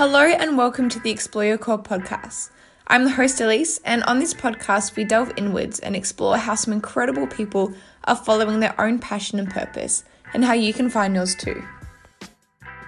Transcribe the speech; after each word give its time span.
Hello 0.00 0.24
and 0.24 0.56
welcome 0.56 0.88
to 0.88 0.98
the 0.98 1.10
Explore 1.10 1.44
Your 1.44 1.58
Core 1.58 1.76
podcast. 1.76 2.48
I'm 2.86 3.04
the 3.04 3.10
host 3.10 3.38
Elise, 3.38 3.80
and 3.84 4.02
on 4.04 4.18
this 4.18 4.32
podcast, 4.32 4.96
we 4.96 5.04
delve 5.04 5.30
inwards 5.36 5.78
and 5.78 5.94
explore 5.94 6.38
how 6.38 6.54
some 6.54 6.72
incredible 6.72 7.26
people 7.26 7.74
are 8.04 8.16
following 8.16 8.60
their 8.60 8.74
own 8.80 8.98
passion 8.98 9.38
and 9.38 9.50
purpose, 9.50 10.04
and 10.32 10.42
how 10.42 10.54
you 10.54 10.72
can 10.72 10.88
find 10.88 11.14
yours 11.14 11.34
too. 11.34 11.62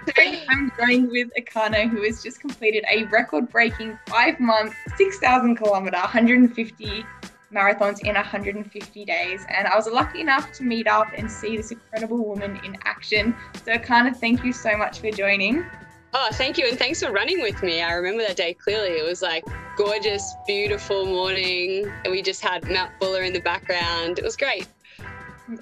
Today, 0.06 0.42
I'm 0.48 0.72
joined 0.80 1.10
with 1.10 1.28
Erchana, 1.38 1.86
who 1.86 2.00
has 2.00 2.22
just 2.22 2.40
completed 2.40 2.82
a 2.90 3.04
record 3.08 3.50
breaking 3.50 3.98
five 4.06 4.40
month, 4.40 4.74
6,000 4.96 5.56
kilometer, 5.56 5.98
150 5.98 7.04
marathons 7.52 8.00
in 8.00 8.14
150 8.14 9.04
days. 9.04 9.44
And 9.50 9.68
I 9.68 9.76
was 9.76 9.86
lucky 9.86 10.22
enough 10.22 10.50
to 10.52 10.64
meet 10.64 10.86
up 10.86 11.08
and 11.14 11.30
see 11.30 11.58
this 11.58 11.72
incredible 11.72 12.24
woman 12.24 12.58
in 12.64 12.78
action. 12.86 13.36
So, 13.66 13.72
Erchana, 13.72 14.16
thank 14.16 14.42
you 14.42 14.54
so 14.54 14.78
much 14.78 15.00
for 15.00 15.10
joining. 15.10 15.66
Oh, 16.14 16.28
thank 16.32 16.58
you. 16.58 16.66
And 16.68 16.78
thanks 16.78 17.02
for 17.02 17.10
running 17.10 17.40
with 17.40 17.62
me. 17.62 17.80
I 17.80 17.92
remember 17.94 18.22
that 18.22 18.36
day 18.36 18.52
clearly. 18.52 18.90
It 18.98 19.04
was 19.04 19.22
like 19.22 19.44
gorgeous, 19.78 20.34
beautiful 20.46 21.06
morning. 21.06 21.90
And 22.04 22.12
we 22.12 22.20
just 22.20 22.42
had 22.42 22.68
Mount 22.70 22.90
Buller 23.00 23.22
in 23.22 23.32
the 23.32 23.40
background. 23.40 24.18
It 24.18 24.24
was 24.24 24.36
great. 24.36 24.68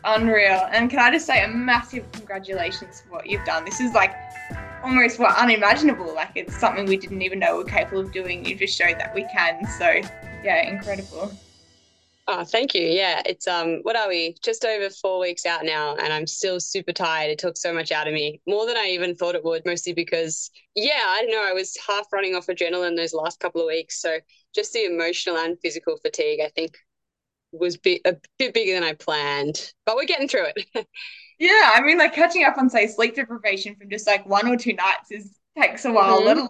Unreal. 0.02 0.69
And 0.73 0.91
can 0.91 0.98
I 0.98 1.12
just 1.12 1.27
say 1.27 1.45
a 1.45 1.48
massive 1.48 2.11
congratulations 2.11 3.01
for 3.02 3.11
what 3.11 3.28
you've 3.28 3.45
done? 3.45 3.65
This 3.65 3.80
is 3.80 3.92
like 3.92 4.12
almost 4.83 5.20
what 5.20 5.37
unimaginable. 5.37 6.12
Like 6.15 6.33
it's 6.34 6.56
something 6.56 6.84
we 6.87 6.97
didn't 6.97 7.23
even 7.23 7.39
know 7.39 7.56
we 7.56 7.62
we're 7.62 7.70
capable 7.70 8.01
of 8.01 8.11
doing. 8.11 8.45
You 8.45 8.56
just 8.56 8.77
showed 8.77 8.98
that 8.98 9.14
we 9.14 9.23
can. 9.33 9.64
So 9.78 10.01
yeah, 10.42 10.69
incredible. 10.69 11.33
Oh, 12.33 12.45
thank 12.45 12.77
you. 12.77 12.83
Yeah, 12.83 13.23
it's 13.27 13.48
um, 13.48 13.80
what 13.83 13.97
are 13.97 14.09
we? 14.09 14.37
Just 14.41 14.65
over 14.65 14.89
four 14.89 15.19
weeks 15.19 15.45
out 15.45 15.65
now, 15.65 15.97
and 15.97 16.12
I'm 16.12 16.29
still 16.29 16.61
super 16.61 16.93
tired. 16.93 17.29
It 17.29 17.41
took 17.41 17.56
so 17.56 17.73
much 17.73 17.91
out 17.91 18.06
of 18.06 18.15
me, 18.15 18.41
more 18.47 18.66
than 18.66 18.77
I 18.77 18.91
even 18.91 19.16
thought 19.16 19.34
it 19.34 19.43
would. 19.43 19.66
Mostly 19.66 19.95
because, 19.95 20.48
yeah, 20.77 21.03
I 21.06 21.23
don't 21.23 21.33
know, 21.33 21.45
I 21.45 21.53
was 21.53 21.77
half 21.84 22.06
running 22.12 22.37
off 22.37 22.47
adrenaline 22.47 22.95
those 22.95 23.12
last 23.12 23.41
couple 23.41 23.61
of 23.61 23.66
weeks. 23.66 24.01
So 24.01 24.19
just 24.55 24.73
the 24.73 24.84
emotional 24.84 25.39
and 25.39 25.58
physical 25.61 25.97
fatigue, 25.97 26.39
I 26.41 26.51
think, 26.55 26.78
was 27.51 27.75
a 27.84 28.14
bit 28.39 28.55
bigger 28.55 28.75
than 28.75 28.84
I 28.84 28.92
planned. 28.92 29.73
But 29.84 29.97
we're 29.97 30.05
getting 30.05 30.28
through 30.28 30.51
it. 30.55 30.86
yeah, 31.41 31.73
I 31.75 31.83
mean, 31.83 31.98
like 31.98 32.14
catching 32.14 32.45
up 32.45 32.58
on 32.58 32.70
say 32.70 32.86
sleep 32.86 33.17
deprivation 33.17 33.75
from 33.75 33.91
just 33.91 34.06
like 34.06 34.25
one 34.25 34.47
or 34.47 34.56
two 34.56 34.75
nights 34.75 35.11
is 35.11 35.36
takes 35.58 35.84
a 35.84 35.91
while, 35.91 36.19
mm-hmm. 36.19 36.27
let 36.28 36.36
alone 36.36 36.48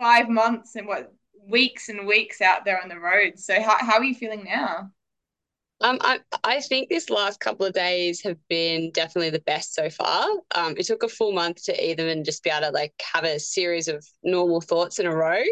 five 0.00 0.30
months 0.30 0.76
and 0.76 0.86
what 0.86 1.12
weeks 1.48 1.88
and 1.88 2.06
weeks 2.06 2.40
out 2.40 2.64
there 2.64 2.80
on 2.82 2.88
the 2.88 2.98
road. 2.98 3.38
So 3.38 3.60
how, 3.60 3.76
how 3.78 3.98
are 3.98 4.04
you 4.04 4.14
feeling 4.14 4.44
now? 4.44 4.90
Um, 5.80 5.98
I, 6.00 6.20
I 6.44 6.60
think 6.60 6.88
this 6.88 7.10
last 7.10 7.40
couple 7.40 7.66
of 7.66 7.74
days 7.74 8.22
have 8.22 8.38
been 8.48 8.90
definitely 8.92 9.30
the 9.30 9.40
best 9.40 9.74
so 9.74 9.90
far. 9.90 10.26
Um, 10.54 10.74
it 10.78 10.86
took 10.86 11.02
a 11.02 11.08
full 11.08 11.32
month 11.32 11.64
to 11.64 11.90
even 11.90 12.24
just 12.24 12.42
be 12.42 12.50
able 12.50 12.68
to 12.68 12.70
like 12.70 12.94
have 13.12 13.24
a 13.24 13.38
series 13.38 13.88
of 13.88 14.06
normal 14.22 14.60
thoughts 14.60 14.98
in 14.98 15.06
a 15.06 15.14
row. 15.14 15.42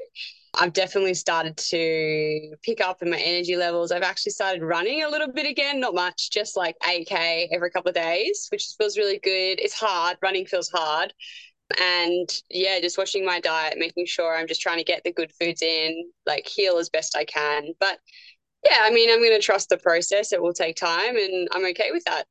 I've 0.55 0.75
definitely 0.75 1.15
started 1.15 1.57
to 1.57 2.55
pick 2.63 2.81
up 2.81 3.03
in 3.03 3.11
my 3.11 3.19
energy 3.19 3.57
levels. 3.57 3.91
I've 3.91 4.03
actually 4.03 4.33
started 4.33 4.63
running 4.63 5.03
a 5.03 5.09
little 5.09 5.33
bit 5.33 5.47
again, 5.47 5.81
not 5.81 5.95
much, 5.95 6.31
just 6.31 6.57
like 6.57 6.77
8K 6.87 7.49
every 7.53 7.71
couple 7.71 7.89
of 7.89 7.95
days, 7.95 8.49
which 8.53 8.67
feels 8.79 8.99
really 8.99 9.19
good. 9.19 9.61
It's 9.61 9.75
hard, 9.75 10.19
running 10.23 10.47
feels 10.47 10.71
hard 10.71 11.15
and 11.81 12.29
yeah, 12.51 12.81
just 12.81 12.99
watching 12.99 13.25
my 13.25 13.41
diet, 13.41 13.79
making 13.79 14.07
sure 14.07 14.37
I'm 14.37 14.47
just 14.47 14.61
trying 14.61 14.79
to 14.79 14.85
get 14.85 15.05
the 15.05 15.13
good 15.13 15.33
foods 15.33 15.63
in, 15.63 16.11
like 16.27 16.47
heal 16.47 16.79
as 16.79 16.89
best 16.89 17.17
I 17.17 17.25
can. 17.25 17.73
But 17.81 17.99
yeah, 18.65 18.79
I 18.83 18.91
mean, 18.91 19.11
I'm 19.11 19.21
going 19.21 19.33
to 19.39 19.45
trust 19.45 19.69
the 19.69 19.79
process. 19.79 20.33
It 20.33 20.43
will 20.43 20.53
take 20.53 20.77
time, 20.77 21.17
and 21.17 21.49
I'm 21.53 21.67
okay 21.67 21.91
with 21.93 22.05
that. 22.05 22.27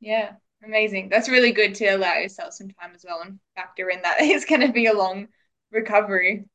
Yeah, 0.00 0.32
amazing. 0.64 1.08
That's 1.08 1.28
really 1.28 1.52
good 1.52 1.74
to 1.76 1.86
allow 1.86 2.14
yourself 2.14 2.54
some 2.54 2.68
time 2.68 2.92
as 2.94 3.04
well 3.06 3.22
and 3.22 3.38
factor 3.54 3.88
in 3.90 4.02
that 4.02 4.16
it's 4.20 4.44
going 4.44 4.60
to 4.62 4.72
be 4.72 4.86
a 4.86 4.94
long 4.94 5.28
recovery. 5.70 6.46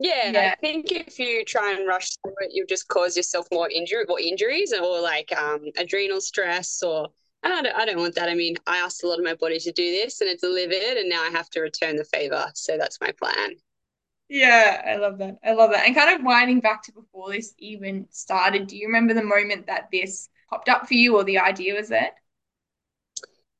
Yeah, 0.00 0.30
yeah, 0.30 0.52
I 0.52 0.56
think 0.60 0.92
if 0.92 1.18
you 1.18 1.44
try 1.44 1.72
and 1.72 1.86
rush 1.86 2.10
through 2.22 2.34
it, 2.40 2.50
you'll 2.52 2.68
just 2.68 2.86
cause 2.86 3.16
yourself 3.16 3.48
more 3.50 3.68
injury 3.68 4.04
or 4.08 4.20
injuries 4.20 4.72
or 4.72 5.00
like 5.00 5.32
um, 5.36 5.64
adrenal 5.76 6.20
stress 6.20 6.82
or 6.84 7.08
I 7.42 7.48
don't, 7.48 7.66
I 7.66 7.84
don't 7.84 7.98
want 7.98 8.14
that. 8.16 8.28
I 8.28 8.34
mean, 8.34 8.56
I 8.66 8.78
asked 8.78 9.04
a 9.04 9.08
lot 9.08 9.18
of 9.18 9.24
my 9.24 9.34
body 9.34 9.58
to 9.60 9.72
do 9.72 9.90
this 9.90 10.20
and 10.20 10.28
it 10.28 10.40
delivered, 10.40 10.98
and 10.98 11.08
now 11.08 11.22
I 11.22 11.30
have 11.30 11.48
to 11.50 11.60
return 11.60 11.96
the 11.96 12.04
favor. 12.04 12.46
So 12.54 12.76
that's 12.76 13.00
my 13.00 13.12
plan. 13.12 13.50
Yeah, 14.28 14.82
I 14.86 14.96
love 14.96 15.18
that. 15.18 15.36
I 15.42 15.52
love 15.52 15.70
that. 15.70 15.86
And 15.86 15.94
kind 15.94 16.18
of 16.18 16.24
winding 16.24 16.60
back 16.60 16.82
to 16.84 16.92
before 16.92 17.32
this 17.32 17.54
even 17.58 18.06
started, 18.10 18.66
do 18.66 18.76
you 18.76 18.86
remember 18.86 19.14
the 19.14 19.22
moment 19.24 19.66
that 19.66 19.88
this 19.90 20.28
popped 20.50 20.68
up 20.68 20.86
for 20.86 20.94
you 20.94 21.16
or 21.16 21.24
the 21.24 21.38
idea 21.38 21.74
was 21.74 21.88
there? 21.88 22.10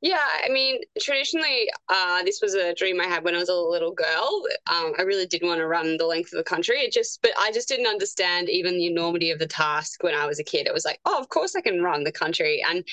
Yeah, 0.01 0.21
I 0.45 0.49
mean, 0.51 0.81
traditionally, 1.01 1.69
uh, 1.89 2.23
this 2.23 2.41
was 2.41 2.55
a 2.55 2.73
dream 2.73 3.01
I 3.01 3.07
had 3.07 3.25
when 3.25 3.35
I 3.35 3.39
was 3.39 3.49
a 3.49 3.55
little 3.55 3.91
girl. 3.91 4.45
Um, 4.69 4.93
I 4.97 5.03
really 5.03 5.27
did 5.27 5.43
want 5.43 5.59
to 5.59 5.67
run 5.67 5.97
the 5.97 6.07
length 6.07 6.33
of 6.33 6.37
the 6.37 6.45
country. 6.45 6.77
It 6.77 6.93
just, 6.93 7.21
but 7.21 7.33
I 7.37 7.51
just 7.51 7.67
didn't 7.67 7.89
understand 7.89 8.49
even 8.49 8.75
the 8.75 8.87
enormity 8.87 9.33
of 9.33 9.41
the 9.41 9.49
task 9.49 10.05
when 10.05 10.15
I 10.15 10.27
was 10.27 10.39
a 10.39 10.45
kid. 10.45 10.69
It 10.69 10.73
was 10.73 10.85
like, 10.85 11.01
oh, 11.05 11.19
of 11.19 11.31
course 11.31 11.57
I 11.57 11.63
can 11.63 11.83
run 11.83 12.05
the 12.05 12.13
country, 12.13 12.63
and 12.69 12.87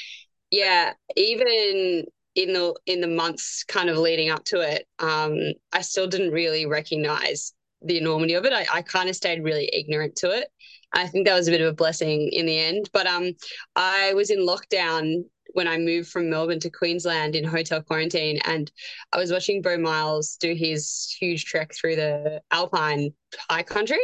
yeah, 0.56 0.94
even 1.18 2.06
in 2.36 2.54
the 2.54 2.74
in 2.86 3.02
the 3.02 3.08
months 3.08 3.66
kind 3.66 3.90
of 3.90 3.98
leading 3.98 4.30
up 4.30 4.46
to 4.46 4.62
it, 4.62 4.88
um, 5.00 5.38
I 5.74 5.82
still 5.82 6.08
didn't 6.08 6.32
really 6.32 6.66
recognize 6.66 7.54
the 7.82 7.98
enormity 7.98 8.36
of 8.36 8.46
it. 8.46 8.54
I, 8.54 8.66
I 8.74 8.82
kind 8.82 9.10
of 9.10 9.18
stayed 9.18 9.44
really 9.44 9.70
ignorant 9.74 10.16
to 10.18 10.32
it. 10.32 10.48
I 10.94 11.08
think 11.08 11.28
that 11.28 11.36
was 11.36 11.50
a 11.50 11.52
bit 11.52 11.60
of 11.60 11.68
a 11.68 11.74
blessing 11.74 12.30
in 12.32 12.46
the 12.46 12.58
end. 12.58 12.90
But 12.94 13.06
um, 13.06 13.32
I 13.76 14.14
was 14.14 14.30
in 14.30 14.40
lockdown 14.40 15.26
when 15.54 15.68
I 15.68 15.78
moved 15.78 16.10
from 16.10 16.30
Melbourne 16.30 16.60
to 16.62 16.70
Queensland 16.70 17.36
in 17.36 17.44
hotel 17.44 17.82
quarantine, 17.82 18.40
and 18.46 18.72
I 19.12 19.18
was 19.18 19.32
watching 19.32 19.62
Beau 19.62 19.78
Miles 19.78 20.38
do 20.38 20.54
his 20.54 21.14
huge 21.20 21.44
trek 21.44 21.74
through 21.74 21.98
the 21.98 22.42
Alpine 22.52 23.14
high 23.50 23.64
country, 23.64 24.00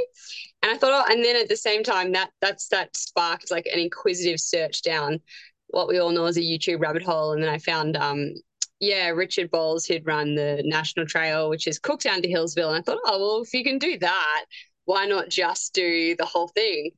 and 0.62 0.72
I 0.72 0.78
thought, 0.78 0.92
oh, 0.94 1.12
and 1.12 1.24
then 1.24 1.38
at 1.38 1.48
the 1.48 1.58
same 1.58 1.84
time, 1.84 2.12
that 2.12 2.30
that's 2.42 2.68
that 2.70 2.96
sparked 2.96 3.52
like 3.52 3.66
an 3.66 3.80
inquisitive 3.80 4.40
search 4.40 4.82
down 4.82 5.22
what 5.72 5.88
we 5.88 6.00
all 6.00 6.12
know 6.12 6.26
as 6.26 6.38
a 6.38 6.42
YouTube 6.42 6.82
rabbit 6.82 7.04
hole, 7.04 7.34
and 7.34 7.44
then 7.44 7.50
I 7.50 7.58
found 7.58 7.98
um, 7.98 8.34
yeah, 8.82 9.09
Richard 9.09 9.52
Bowles, 9.52 9.86
who'd 9.86 10.08
run 10.08 10.34
the 10.36 10.64
National 10.66 11.06
Trail, 11.06 11.50
which 11.50 11.68
is 11.68 11.80
Cooktown 11.80 12.24
to 12.24 12.30
Healesville. 12.30 12.70
And 12.70 12.78
I 12.78 12.82
thought, 12.82 12.98
oh, 13.06 13.20
well, 13.20 13.44
if 13.44 13.54
you 13.54 13.64
can 13.64 13.78
do 13.78 13.98
that, 14.00 14.46
why 14.86 15.06
not 15.06 15.30
just 15.30 15.74
do 15.74 16.16
the 16.16 16.26
whole 16.26 16.48
thing? 16.48 16.90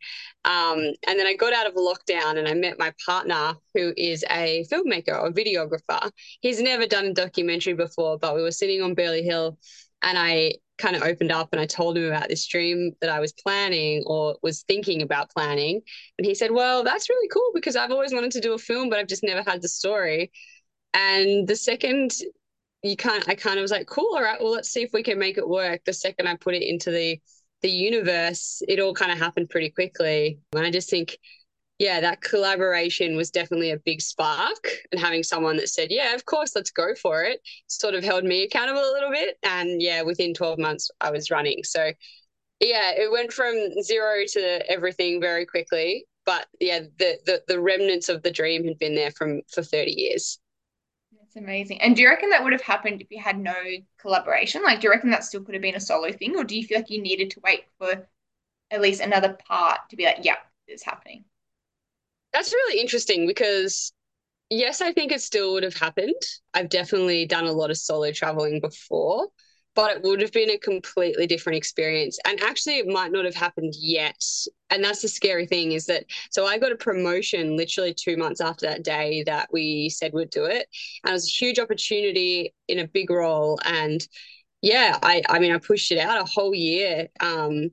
Um, 0.46 0.80
and 1.08 1.20
then 1.20 1.28
I 1.28 1.36
got 1.36 1.52
out 1.52 1.68
of 1.68 1.76
lockdown 1.76 2.38
and 2.38 2.48
I 2.48 2.54
met 2.54 2.80
my 2.80 2.94
partner, 3.06 3.56
who 3.74 3.94
is 3.98 4.24
a 4.30 4.66
filmmaker 4.72 5.22
or 5.22 5.32
videographer. 5.32 6.10
He's 6.40 6.62
never 6.62 6.88
done 6.88 7.06
a 7.06 7.14
documentary 7.14 7.74
before, 7.74 8.18
but 8.18 8.34
we 8.34 8.42
were 8.42 8.52
sitting 8.52 8.82
on 8.82 8.96
Burleigh 8.96 9.22
Hill 9.22 9.58
and 10.02 10.18
I 10.18 10.54
kind 10.84 10.96
of 10.98 11.04
opened 11.04 11.32
up 11.32 11.50
and 11.54 11.62
I 11.62 11.66
told 11.66 11.98
him 11.98 12.06
about 12.06 12.28
this 12.28 12.46
dream 12.46 12.92
that 13.00 13.10
I 13.10 13.22
was 13.22 13.32
planning 13.32 14.04
or 14.06 14.36
was 14.44 14.64
thinking 14.64 15.02
about 15.02 15.32
planning. 15.32 15.82
And 16.18 16.26
he 16.26 16.36
said, 16.36 16.52
Well, 16.52 16.84
that's 16.84 17.10
really 17.10 17.30
cool 17.30 17.52
because 17.54 17.76
I've 17.76 17.92
always 17.92 18.14
wanted 18.14 18.32
to 18.32 18.42
do 18.42 18.54
a 18.54 18.58
film, 18.58 18.90
but 18.90 19.00
I've 19.00 19.08
just 19.08 19.24
never 19.24 19.50
had 19.50 19.62
the 19.62 19.70
story. 19.70 20.32
And 20.94 21.48
the 21.48 21.56
second 21.56 22.12
you 22.84 22.98
kind 22.98 23.24
I 23.28 23.36
kind 23.36 23.58
of 23.58 23.62
was 23.62 23.72
like, 23.72 23.88
cool, 23.88 24.14
all 24.14 24.22
right, 24.22 24.40
well, 24.42 24.52
let's 24.52 24.70
see 24.70 24.84
if 24.84 24.92
we 24.94 25.04
can 25.04 25.18
make 25.18 25.38
it 25.38 25.48
work. 25.48 25.82
The 25.86 25.94
second 25.94 26.28
I 26.28 26.36
put 26.36 26.54
it 26.54 26.64
into 26.64 26.92
the 26.92 27.20
the 27.62 27.72
universe, 27.72 28.62
it 28.68 28.82
all 28.82 28.94
kind 28.94 29.12
of 29.12 29.18
happened 29.18 29.50
pretty 29.50 29.70
quickly. 29.70 30.38
And 30.54 30.66
I 30.66 30.70
just 30.70 30.90
think, 30.90 31.18
yeah, 31.80 32.00
that 32.02 32.22
collaboration 32.22 33.16
was 33.16 33.32
definitely 33.32 33.72
a 33.72 33.78
big 33.78 34.02
spark. 34.02 34.68
And 34.92 35.02
having 35.02 35.24
someone 35.24 35.58
that 35.58 35.70
said, 35.70 35.90
yeah, 35.92 36.14
of 36.14 36.26
course, 36.26 36.56
let's 36.56 36.72
go 36.72 36.96
for 36.96 37.24
it, 37.24 37.42
sort 37.68 37.96
of 37.96 38.04
held 38.04 38.24
me 38.24 38.44
accountable 38.44 38.82
a 38.82 38.94
little 38.94 39.12
bit. 39.12 39.38
And 39.44 39.82
yeah, 39.82 40.02
within 40.04 40.34
12 40.34 40.60
months, 40.60 40.90
I 41.02 41.12
was 41.12 41.32
running. 41.32 41.64
So 41.64 41.92
yeah, 42.60 42.92
it 42.92 43.12
went 43.12 43.34
from 43.34 43.56
zero 43.82 44.24
to 44.34 44.72
everything 44.72 45.20
very 45.20 45.46
quickly. 45.46 46.06
But 46.26 46.48
yeah, 46.60 46.82
the, 46.98 47.20
the, 47.26 47.44
the 47.48 47.60
remnants 47.60 48.08
of 48.08 48.24
the 48.24 48.32
dream 48.32 48.66
had 48.66 48.80
been 48.80 48.96
there 48.96 49.12
from 49.12 49.42
for 49.52 49.62
30 49.62 49.92
years. 49.92 50.40
That's 51.20 51.36
amazing. 51.36 51.82
And 51.82 51.96
do 51.96 52.02
you 52.02 52.10
reckon 52.10 52.30
that 52.30 52.44
would 52.44 52.54
have 52.54 52.62
happened 52.62 53.02
if 53.02 53.12
you 53.12 53.22
had 53.22 53.40
no 53.40 53.56
collaboration? 54.00 54.64
Like, 54.64 54.80
do 54.80 54.88
you 54.88 54.92
reckon 54.92 55.10
that 55.10 55.24
still 55.24 55.44
could 55.44 55.56
have 55.56 55.62
been 55.62 55.76
a 55.76 55.80
solo 55.80 56.12
thing, 56.12 56.36
or 56.38 56.44
do 56.44 56.56
you 56.58 56.66
feel 56.66 56.78
like 56.78 56.90
you 56.90 57.02
needed 57.02 57.32
to 57.32 57.42
wait 57.44 57.66
for 57.78 58.08
at 58.72 58.82
least 58.82 59.02
another 59.02 59.38
part 59.48 59.80
to 59.90 59.96
be 59.96 60.06
like, 60.06 60.20
yeah, 60.22 60.38
it's 60.68 60.84
happening? 60.84 61.26
That's 62.34 62.54
really 62.54 62.82
interesting 62.82 63.28
because 63.28 63.94
yes, 64.50 64.82
I 64.82 64.94
think 64.94 65.12
it 65.12 65.22
still 65.22 65.54
would 65.54 65.64
have 65.64 65.76
happened. 65.78 66.22
I've 66.54 66.70
definitely 66.70 67.26
done 67.26 67.46
a 67.46 67.52
lot 67.54 67.72
of 67.72 67.78
solo 67.78 68.12
traveling 68.12 68.60
before 68.62 69.30
but 69.76 69.98
it 69.98 70.04
would 70.04 70.22
have 70.22 70.32
been 70.32 70.52
a 70.52 70.58
completely 70.58 71.28
different 71.28 71.58
experience. 71.58 72.20
And 72.26 72.42
actually, 72.44 72.80
it 72.80 72.88
might 72.88 73.12
not 73.12 73.26
have 73.26 73.36
happened 73.36 73.74
yet. 73.78 74.16
And 74.70 74.84
that's 74.84 75.02
the 75.02 75.08
scary 75.08 75.48
thing 75.48 75.74
is 75.74 75.86
that 75.88 76.06
so 76.32 76.46
I 76.46 76.58
got 76.60 76.72
a 76.72 76.76
promotion 76.78 77.58
literally 77.58 77.94
two 77.94 78.18
months 78.18 78.42
after 78.42 78.68
that 78.68 78.84
day 78.84 79.24
that 79.26 79.50
we 79.54 79.90
said 79.90 80.14
we'd 80.14 80.30
do 80.32 80.46
it. 80.46 80.68
And 81.04 81.12
it 81.12 81.14
was 81.14 81.28
a 81.28 81.46
huge 81.46 81.60
opportunity 81.60 82.54
in 82.68 82.80
a 82.80 82.88
big 82.88 83.10
role. 83.10 83.60
And 83.66 84.08
yeah, 84.62 84.98
I, 85.04 85.22
I 85.30 85.40
mean, 85.40 85.52
I 85.54 85.60
pushed 85.60 85.92
it 85.92 86.00
out 86.00 86.22
a 86.22 86.26
whole 86.26 86.56
year. 86.56 87.08
Um, 87.20 87.72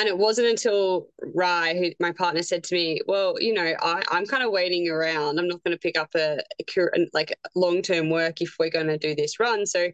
and 0.00 0.08
it 0.08 0.16
wasn't 0.16 0.48
until 0.48 1.08
Rye, 1.34 1.74
who 1.74 1.90
my 2.00 2.10
partner, 2.10 2.42
said 2.42 2.64
to 2.64 2.74
me, 2.74 3.00
"Well, 3.06 3.36
you 3.38 3.52
know, 3.52 3.74
I, 3.80 4.02
I'm 4.10 4.24
kind 4.24 4.42
of 4.42 4.50
waiting 4.50 4.88
around. 4.88 5.38
I'm 5.38 5.46
not 5.46 5.62
going 5.62 5.76
to 5.76 5.78
pick 5.78 5.98
up 5.98 6.08
a, 6.14 6.38
a 6.58 6.88
like 7.12 7.38
long 7.54 7.82
term 7.82 8.08
work 8.08 8.40
if 8.40 8.56
we're 8.58 8.70
going 8.70 8.86
to 8.86 8.96
do 8.96 9.14
this 9.14 9.38
run. 9.38 9.66
So 9.66 9.88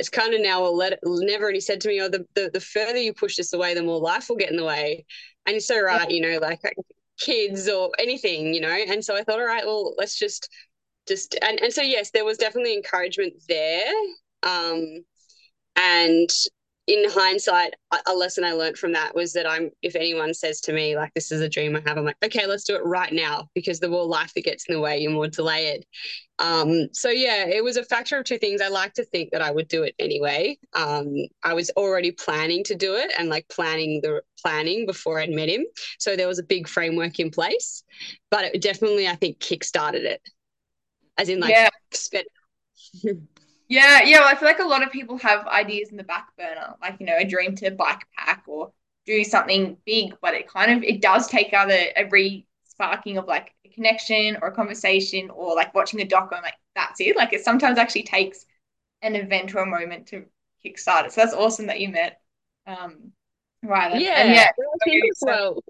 it's 0.00 0.08
kind 0.08 0.34
of 0.34 0.40
now 0.40 0.64
a 0.64 0.66
let 0.66 0.98
never 1.04 1.46
and 1.46 1.54
he 1.54 1.60
said 1.60 1.80
to 1.80 1.86
me 1.86 2.00
oh 2.00 2.08
the, 2.08 2.26
the 2.34 2.50
the 2.52 2.60
further 2.60 2.98
you 2.98 3.14
push 3.14 3.36
this 3.36 3.52
away 3.52 3.72
the 3.72 3.82
more 3.84 4.00
life 4.00 4.28
will 4.28 4.34
get 4.34 4.50
in 4.50 4.56
the 4.56 4.64
way 4.64 5.04
and 5.46 5.54
you're 5.54 5.60
so 5.60 5.80
right 5.80 6.10
you 6.10 6.20
know 6.20 6.40
like 6.42 6.60
kids 7.20 7.68
or 7.68 7.88
anything 8.00 8.52
you 8.52 8.60
know 8.60 8.68
and 8.68 9.04
so 9.04 9.14
i 9.14 9.22
thought 9.22 9.38
all 9.38 9.46
right 9.46 9.64
well 9.64 9.94
let's 9.98 10.18
just 10.18 10.48
just 11.06 11.36
and, 11.40 11.60
and 11.60 11.72
so 11.72 11.82
yes 11.82 12.10
there 12.10 12.24
was 12.24 12.36
definitely 12.36 12.74
encouragement 12.74 13.32
there 13.48 13.92
um 14.42 15.04
and 15.76 16.30
in 16.88 17.08
hindsight, 17.08 17.74
a 18.06 18.12
lesson 18.12 18.42
I 18.42 18.52
learned 18.52 18.76
from 18.76 18.92
that 18.92 19.14
was 19.14 19.32
that 19.34 19.48
I'm, 19.48 19.70
if 19.82 19.94
anyone 19.94 20.34
says 20.34 20.60
to 20.62 20.72
me, 20.72 20.96
like, 20.96 21.14
this 21.14 21.30
is 21.30 21.40
a 21.40 21.48
dream 21.48 21.76
I 21.76 21.82
have, 21.86 21.96
I'm 21.96 22.04
like, 22.04 22.16
okay, 22.24 22.44
let's 22.46 22.64
do 22.64 22.74
it 22.74 22.84
right 22.84 23.12
now 23.12 23.48
because 23.54 23.78
the 23.78 23.88
more 23.88 24.04
life 24.04 24.34
that 24.34 24.44
gets 24.44 24.64
in 24.68 24.74
the 24.74 24.80
way, 24.80 24.98
you're 24.98 25.12
more 25.12 25.28
delayed. 25.28 25.86
Um, 26.40 26.88
so, 26.92 27.08
yeah, 27.08 27.46
it 27.46 27.62
was 27.62 27.76
a 27.76 27.84
factor 27.84 28.18
of 28.18 28.24
two 28.24 28.38
things. 28.38 28.60
I 28.60 28.66
like 28.66 28.94
to 28.94 29.04
think 29.04 29.30
that 29.30 29.42
I 29.42 29.52
would 29.52 29.68
do 29.68 29.84
it 29.84 29.94
anyway. 30.00 30.58
Um, 30.72 31.14
I 31.44 31.54
was 31.54 31.70
already 31.76 32.10
planning 32.10 32.64
to 32.64 32.74
do 32.74 32.96
it 32.96 33.12
and 33.16 33.28
like 33.28 33.48
planning 33.48 34.00
the 34.02 34.22
planning 34.40 34.84
before 34.84 35.20
I'd 35.20 35.30
met 35.30 35.48
him. 35.48 35.64
So 36.00 36.16
there 36.16 36.26
was 36.26 36.40
a 36.40 36.44
big 36.44 36.66
framework 36.66 37.20
in 37.20 37.30
place, 37.30 37.84
but 38.28 38.46
it 38.46 38.60
definitely, 38.60 39.06
I 39.06 39.14
think, 39.14 39.38
kick 39.38 39.62
started 39.62 40.04
it, 40.04 40.20
as 41.16 41.28
in, 41.28 41.38
like, 41.38 41.50
yeah. 41.50 41.68
spent. 41.92 42.26
Yeah, 43.72 44.02
yeah. 44.04 44.20
Well, 44.20 44.28
I 44.28 44.34
feel 44.34 44.48
like 44.48 44.58
a 44.58 44.64
lot 44.64 44.82
of 44.82 44.92
people 44.92 45.16
have 45.18 45.46
ideas 45.46 45.88
in 45.90 45.96
the 45.96 46.04
back 46.04 46.36
burner, 46.36 46.74
like 46.82 47.00
you 47.00 47.06
know, 47.06 47.16
a 47.16 47.24
dream 47.24 47.54
to 47.56 47.70
bike 47.70 48.02
pack 48.14 48.44
or 48.46 48.70
do 49.06 49.24
something 49.24 49.78
big, 49.86 50.14
but 50.20 50.34
it 50.34 50.46
kind 50.46 50.72
of 50.72 50.82
it 50.82 51.00
does 51.00 51.26
take 51.26 51.54
either 51.54 51.86
a 51.96 52.04
re 52.10 52.46
sparking 52.64 53.16
of 53.16 53.26
like 53.26 53.54
a 53.64 53.70
connection 53.70 54.36
or 54.42 54.48
a 54.48 54.54
conversation 54.54 55.30
or 55.30 55.54
like 55.54 55.74
watching 55.74 56.02
a 56.02 56.04
doc 56.04 56.30
and 56.32 56.42
like 56.42 56.52
that's 56.76 57.00
it. 57.00 57.16
Like 57.16 57.32
it 57.32 57.44
sometimes 57.44 57.78
actually 57.78 58.02
takes 58.02 58.44
an 59.00 59.16
event 59.16 59.54
or 59.54 59.60
a 59.60 59.66
moment 59.66 60.08
to 60.08 60.26
kickstart 60.62 61.06
it. 61.06 61.12
So 61.12 61.22
that's 61.22 61.34
awesome 61.34 61.68
that 61.68 61.80
you 61.80 61.88
met 61.88 62.20
um 62.66 63.12
right. 63.62 63.98
Yeah, 64.02 64.20
and 64.20 64.34
yeah. 64.34 64.50
I 64.50 64.84
think 64.84 65.02
as 65.10 65.18
well 65.22 65.62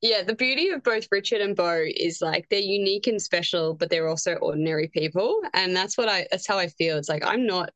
yeah, 0.00 0.22
the 0.22 0.34
beauty 0.34 0.68
of 0.70 0.82
both 0.82 1.06
Richard 1.10 1.40
and 1.40 1.56
Beau 1.56 1.84
is 1.86 2.20
like 2.20 2.48
they're 2.48 2.60
unique 2.60 3.06
and 3.06 3.20
special, 3.20 3.74
but 3.74 3.90
they're 3.90 4.08
also 4.08 4.34
ordinary 4.34 4.88
people. 4.88 5.40
And 5.54 5.74
that's 5.76 5.96
what 5.96 6.08
I 6.08 6.26
that's 6.30 6.46
how 6.46 6.58
I 6.58 6.68
feel. 6.68 6.96
It's 6.98 7.08
like 7.08 7.24
I'm 7.24 7.46
not, 7.46 7.70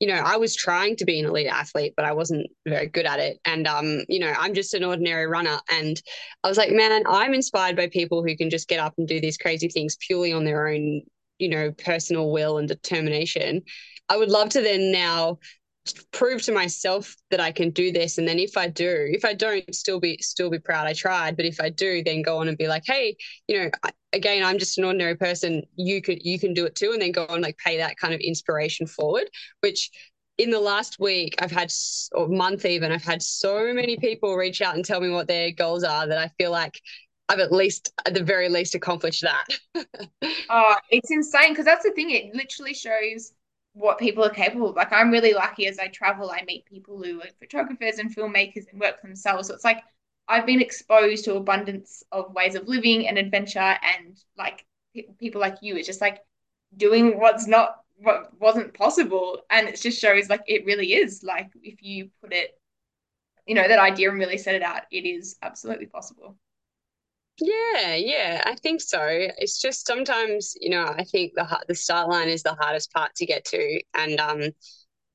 you 0.00 0.08
know, 0.08 0.14
I 0.14 0.36
was 0.36 0.54
trying 0.54 0.96
to 0.96 1.04
be 1.04 1.20
an 1.20 1.26
elite 1.26 1.46
athlete, 1.46 1.94
but 1.96 2.04
I 2.04 2.12
wasn't 2.12 2.46
very 2.66 2.86
good 2.86 3.06
at 3.06 3.20
it. 3.20 3.38
And 3.44 3.66
um, 3.66 4.00
you 4.08 4.20
know, 4.20 4.32
I'm 4.38 4.54
just 4.54 4.74
an 4.74 4.84
ordinary 4.84 5.26
runner. 5.26 5.58
And 5.70 6.00
I 6.42 6.48
was 6.48 6.58
like, 6.58 6.70
man, 6.70 7.04
I'm 7.06 7.34
inspired 7.34 7.76
by 7.76 7.88
people 7.88 8.24
who 8.24 8.36
can 8.36 8.50
just 8.50 8.68
get 8.68 8.80
up 8.80 8.94
and 8.98 9.08
do 9.08 9.20
these 9.20 9.38
crazy 9.38 9.68
things 9.68 9.96
purely 10.00 10.32
on 10.32 10.44
their 10.44 10.68
own, 10.68 11.02
you 11.38 11.48
know, 11.48 11.72
personal 11.72 12.30
will 12.30 12.58
and 12.58 12.68
determination. 12.68 13.62
I 14.08 14.16
would 14.16 14.30
love 14.30 14.50
to 14.50 14.60
then 14.60 14.92
now 14.92 15.38
prove 16.12 16.42
to 16.42 16.52
myself 16.52 17.14
that 17.30 17.40
I 17.40 17.52
can 17.52 17.70
do 17.70 17.92
this. 17.92 18.18
And 18.18 18.26
then 18.26 18.38
if 18.38 18.56
I 18.56 18.68
do, 18.68 19.08
if 19.10 19.24
I 19.24 19.34
don't, 19.34 19.74
still 19.74 20.00
be 20.00 20.18
still 20.20 20.50
be 20.50 20.58
proud 20.58 20.86
I 20.86 20.92
tried. 20.94 21.36
But 21.36 21.46
if 21.46 21.60
I 21.60 21.68
do, 21.70 22.02
then 22.02 22.22
go 22.22 22.38
on 22.38 22.48
and 22.48 22.56
be 22.56 22.68
like, 22.68 22.84
hey, 22.86 23.16
you 23.48 23.58
know, 23.58 23.70
again, 24.12 24.44
I'm 24.44 24.58
just 24.58 24.78
an 24.78 24.84
ordinary 24.84 25.16
person. 25.16 25.62
You 25.76 26.00
could 26.00 26.24
you 26.24 26.38
can 26.38 26.54
do 26.54 26.64
it 26.64 26.74
too, 26.74 26.92
and 26.92 27.02
then 27.02 27.12
go 27.12 27.26
on 27.28 27.42
like 27.42 27.58
pay 27.58 27.76
that 27.78 27.96
kind 27.96 28.14
of 28.14 28.20
inspiration 28.20 28.86
forward. 28.86 29.28
Which 29.60 29.90
in 30.38 30.50
the 30.50 30.60
last 30.60 30.98
week, 30.98 31.34
I've 31.40 31.52
had 31.52 31.72
or 32.12 32.28
month 32.28 32.64
even, 32.64 32.90
I've 32.90 33.04
had 33.04 33.22
so 33.22 33.72
many 33.72 33.96
people 33.96 34.34
reach 34.36 34.62
out 34.62 34.74
and 34.74 34.84
tell 34.84 35.00
me 35.00 35.10
what 35.10 35.28
their 35.28 35.52
goals 35.52 35.84
are 35.84 36.06
that 36.06 36.18
I 36.18 36.28
feel 36.38 36.50
like 36.50 36.80
I've 37.28 37.40
at 37.40 37.52
least, 37.52 37.92
at 38.06 38.14
the 38.14 38.22
very 38.22 38.48
least, 38.48 38.74
accomplished 38.74 39.22
that. 39.22 39.44
oh, 40.50 40.76
it's 40.90 41.10
insane 41.10 41.50
because 41.50 41.64
that's 41.64 41.84
the 41.84 41.92
thing. 41.92 42.10
It 42.10 42.34
literally 42.34 42.74
shows 42.74 43.32
what 43.74 43.98
people 43.98 44.24
are 44.24 44.30
capable 44.30 44.70
of. 44.70 44.76
Like 44.76 44.92
I'm 44.92 45.10
really 45.10 45.34
lucky 45.34 45.66
as 45.66 45.78
I 45.78 45.88
travel, 45.88 46.30
I 46.30 46.44
meet 46.46 46.64
people 46.64 47.02
who 47.02 47.20
are 47.20 47.28
photographers 47.40 47.98
and 47.98 48.14
filmmakers 48.14 48.64
and 48.70 48.80
work 48.80 49.00
for 49.00 49.08
themselves. 49.08 49.48
So 49.48 49.54
it's 49.54 49.64
like 49.64 49.82
I've 50.28 50.46
been 50.46 50.62
exposed 50.62 51.24
to 51.26 51.34
abundance 51.34 52.02
of 52.12 52.32
ways 52.32 52.54
of 52.54 52.68
living 52.68 53.06
and 53.08 53.18
adventure 53.18 53.58
and 53.60 54.18
like 54.38 54.64
people 55.18 55.40
like 55.40 55.58
you. 55.60 55.76
It's 55.76 55.86
just 55.86 56.00
like 56.00 56.20
doing 56.76 57.18
what's 57.18 57.46
not 57.46 57.76
what 57.96 58.30
wasn't 58.40 58.74
possible. 58.74 59.40
And 59.50 59.68
it 59.68 59.80
just 59.80 60.00
shows 60.00 60.28
like 60.28 60.42
it 60.46 60.64
really 60.64 60.94
is. 60.94 61.22
Like 61.22 61.50
if 61.62 61.82
you 61.82 62.10
put 62.22 62.32
it, 62.32 62.58
you 63.46 63.54
know, 63.54 63.66
that 63.66 63.78
idea 63.78 64.10
and 64.10 64.18
really 64.18 64.38
set 64.38 64.54
it 64.54 64.62
out, 64.62 64.82
it 64.90 65.04
is 65.04 65.36
absolutely 65.42 65.86
possible. 65.86 66.36
Yeah, 67.40 67.94
yeah, 67.96 68.42
I 68.46 68.54
think 68.56 68.80
so. 68.80 69.00
It's 69.08 69.60
just 69.60 69.86
sometimes, 69.86 70.54
you 70.60 70.70
know, 70.70 70.84
I 70.86 71.02
think 71.04 71.32
the 71.34 71.64
the 71.66 71.74
start 71.74 72.08
line 72.08 72.28
is 72.28 72.42
the 72.44 72.54
hardest 72.54 72.92
part 72.92 73.14
to 73.16 73.26
get 73.26 73.44
to, 73.46 73.80
and 73.94 74.20
um, 74.20 74.40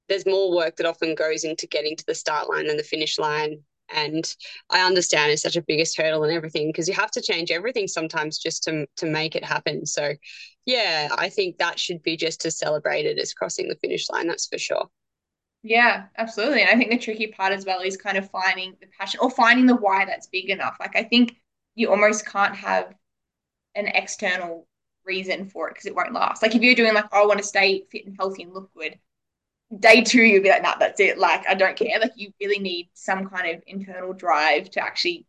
there's 0.10 0.25
more 0.25 0.56
work 0.56 0.77
that 0.77 0.86
often 0.88 1.16
goes 1.16 1.44
into 1.45 1.68
getting 1.68 1.95
to 1.98 2.06
the 2.07 2.16
start 2.16 2.50
line 2.50 2.68
than 2.68 2.77
the 2.77 2.83
finish 2.83 3.19
line. 3.19 3.63
And 3.89 4.25
I 4.69 4.86
understand 4.86 5.31
it's 5.31 5.44
such 5.44 5.57
a 5.57 5.63
biggest 5.63 5.98
hurdle 5.98 6.24
and 6.24 6.33
everything 6.33 6.69
because 6.69 6.88
you 6.89 6.95
have 6.95 7.12
to 7.12 7.21
change 7.21 7.51
everything 7.51 7.88
sometimes 7.88 8.39
just 8.39 8.63
to 8.66 8.88
to 8.98 9.06
make 9.07 9.36
it 9.36 9.45
happen. 9.45 9.86
So, 9.86 10.13
yeah, 10.66 11.10
I 11.18 11.30
think 11.30 11.57
that 11.60 11.80
should 11.80 12.04
be 12.04 12.18
just 12.18 12.45
as 12.45 12.57
celebrated 12.60 13.19
as 13.19 13.33
crossing 13.33 13.69
the 13.69 13.75
finish 13.77 14.10
line. 14.10 14.27
That's 14.27 14.48
for 14.48 14.57
sure. 14.60 14.89
Yeah, 15.62 16.06
absolutely. 16.18 16.62
And 16.62 16.69
I 16.69 16.75
think 16.77 16.89
the 16.92 16.98
tricky 16.98 17.27
part 17.27 17.51
as 17.51 17.66
well 17.66 17.81
is 17.81 17.98
kind 17.98 18.18
of 18.18 18.30
finding 18.30 18.75
the 18.80 18.88
passion 18.98 19.19
or 19.21 19.30
finding 19.30 19.66
the 19.66 19.75
why 19.75 20.06
that's 20.06 20.27
big 20.27 20.50
enough. 20.50 20.77
Like 20.80 20.95
I 20.95 21.04
think 21.04 21.36
you 21.80 21.90
almost 21.90 22.26
can't 22.26 22.56
have 22.56 22.94
an 23.74 23.88
external 23.88 24.68
reason 25.06 25.48
for 25.48 25.70
it 25.70 25.72
because 25.72 25.86
it 25.86 25.96
won't 25.96 26.12
last. 26.12 26.44
Like 26.44 26.54
if 26.54 26.62
you're 26.62 26.76
doing 26.76 26.94
like, 26.94 27.06
oh, 27.14 27.24
I 27.24 27.26
want 27.26 27.40
to 27.40 27.46
stay 27.46 27.86
fit 27.90 28.06
and 28.06 28.18
healthy 28.20 28.44
and 28.44 28.54
look 28.54 28.70
good, 28.74 29.00
day 29.80 30.02
two 30.02 30.22
you'll 30.22 30.44
be 30.44 30.50
like, 30.50 30.62
nah, 30.62 30.76
that's 30.78 31.00
it. 31.00 31.18
Like 31.18 31.48
I 31.48 31.54
don't 31.54 31.78
care. 31.78 31.98
Like 31.98 32.12
you 32.16 32.34
really 32.42 32.60
need 32.60 32.90
some 32.94 33.30
kind 33.30 33.56
of 33.56 33.64
internal 33.66 34.12
drive 34.12 34.70
to 34.72 34.81
actually 34.81 35.26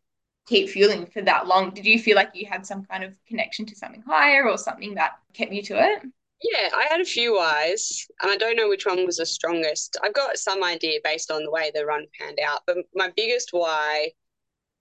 keep 0.48 0.68
fueling 0.68 1.06
for 1.06 1.22
that 1.22 1.46
long. 1.46 1.70
Did 1.70 1.86
you 1.86 2.00
feel 2.00 2.16
like 2.16 2.30
you 2.34 2.46
had 2.46 2.66
some 2.66 2.84
kind 2.84 3.04
of 3.04 3.14
connection 3.28 3.64
to 3.66 3.76
something 3.76 4.02
higher 4.02 4.48
or 4.48 4.58
something 4.58 4.96
that 4.96 5.12
kept 5.32 5.52
you 5.52 5.62
to 5.62 5.74
it? 5.74 6.02
Yeah, 6.42 6.70
I 6.74 6.86
had 6.90 7.00
a 7.00 7.04
few 7.04 7.36
whys, 7.36 8.08
and 8.22 8.32
I 8.32 8.36
don't 8.38 8.56
know 8.56 8.68
which 8.68 8.86
one 8.86 9.06
was 9.06 9.18
the 9.18 9.26
strongest. 9.26 9.98
I've 10.02 10.14
got 10.14 10.38
some 10.38 10.64
idea 10.64 10.98
based 11.04 11.30
on 11.30 11.44
the 11.44 11.50
way 11.50 11.70
the 11.72 11.86
run 11.86 12.06
panned 12.18 12.40
out, 12.44 12.62
but 12.66 12.78
my 12.94 13.12
biggest 13.14 13.50
why 13.52 14.12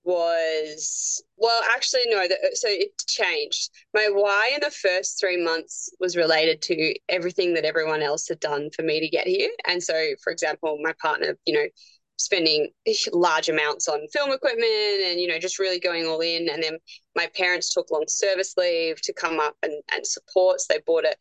was 0.10 1.24
well 1.38 1.62
actually 1.76 2.02
no 2.08 2.28
the, 2.28 2.38
so 2.54 2.68
it 2.68 2.92
changed. 3.08 3.70
My 3.94 4.10
why 4.12 4.52
in 4.56 4.60
the 4.62 4.72
first 4.72 5.20
three 5.20 5.38
months 5.38 5.90
was 6.00 6.18
related 6.18 6.62
to 6.64 6.96
everything 7.10 7.54
that 7.54 7.66
everyone 7.66 8.02
else 8.02 8.28
had 8.28 8.40
done 8.40 8.70
for 8.76 8.82
me 8.82 9.00
to 9.00 9.08
get 9.08 9.28
here. 9.28 9.52
And 9.68 9.82
so 9.82 9.94
for 10.24 10.32
example 10.32 10.80
my 10.82 10.94
partner 11.00 11.38
you 11.46 11.54
know 11.54 11.66
spending 12.18 12.70
large 13.14 13.48
amounts 13.48 13.88
on 13.88 14.06
film 14.12 14.32
equipment 14.32 15.02
and 15.06 15.22
you 15.22 15.28
know 15.28 15.38
just 15.38 15.60
really 15.60 15.80
going 15.80 16.08
all 16.08 16.22
in. 16.22 16.50
And 16.50 16.64
then 16.64 16.80
my 17.16 17.28
parents 17.36 17.72
took 17.72 17.92
long 17.92 18.06
service 18.08 18.56
leave 18.58 19.00
to 19.02 19.14
come 19.14 19.40
up 19.40 19.56
and, 19.62 19.74
and 19.94 20.06
support. 20.06 20.60
So 20.60 20.74
they 20.74 20.82
bought 20.88 21.06
a 21.06 21.16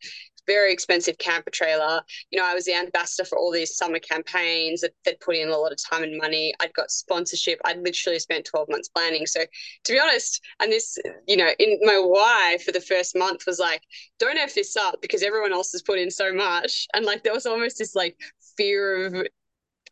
very 0.49 0.73
expensive 0.73 1.17
camper 1.19 1.51
trailer. 1.51 2.01
You 2.31 2.39
know, 2.39 2.45
I 2.45 2.55
was 2.55 2.65
the 2.65 2.73
ambassador 2.73 3.23
for 3.23 3.37
all 3.37 3.51
these 3.51 3.77
summer 3.77 3.99
campaigns 3.99 4.81
that, 4.81 4.93
that 5.05 5.21
put 5.21 5.35
in 5.35 5.49
a 5.49 5.57
lot 5.57 5.71
of 5.71 5.77
time 5.77 6.01
and 6.03 6.17
money. 6.17 6.53
I'd 6.59 6.73
got 6.73 6.89
sponsorship. 6.89 7.59
I'd 7.65 7.83
literally 7.83 8.17
spent 8.17 8.45
12 8.45 8.67
months 8.69 8.89
planning. 8.89 9.27
So 9.27 9.41
to 9.41 9.93
be 9.93 9.99
honest, 9.99 10.41
and 10.59 10.71
this, 10.71 10.97
you 11.27 11.37
know, 11.37 11.49
in 11.59 11.79
my 11.83 11.99
why 11.99 12.57
for 12.65 12.71
the 12.71 12.81
first 12.81 13.15
month 13.15 13.43
was 13.45 13.59
like, 13.59 13.81
don't 14.17 14.39
F 14.39 14.55
this 14.55 14.75
up 14.75 15.01
because 15.01 15.21
everyone 15.21 15.53
else 15.53 15.71
has 15.71 15.83
put 15.83 15.99
in 15.99 16.09
so 16.09 16.33
much. 16.33 16.87
And 16.95 17.05
like 17.05 17.23
there 17.23 17.33
was 17.33 17.45
almost 17.45 17.77
this 17.77 17.93
like 17.93 18.17
fear 18.57 19.05
of 19.05 19.27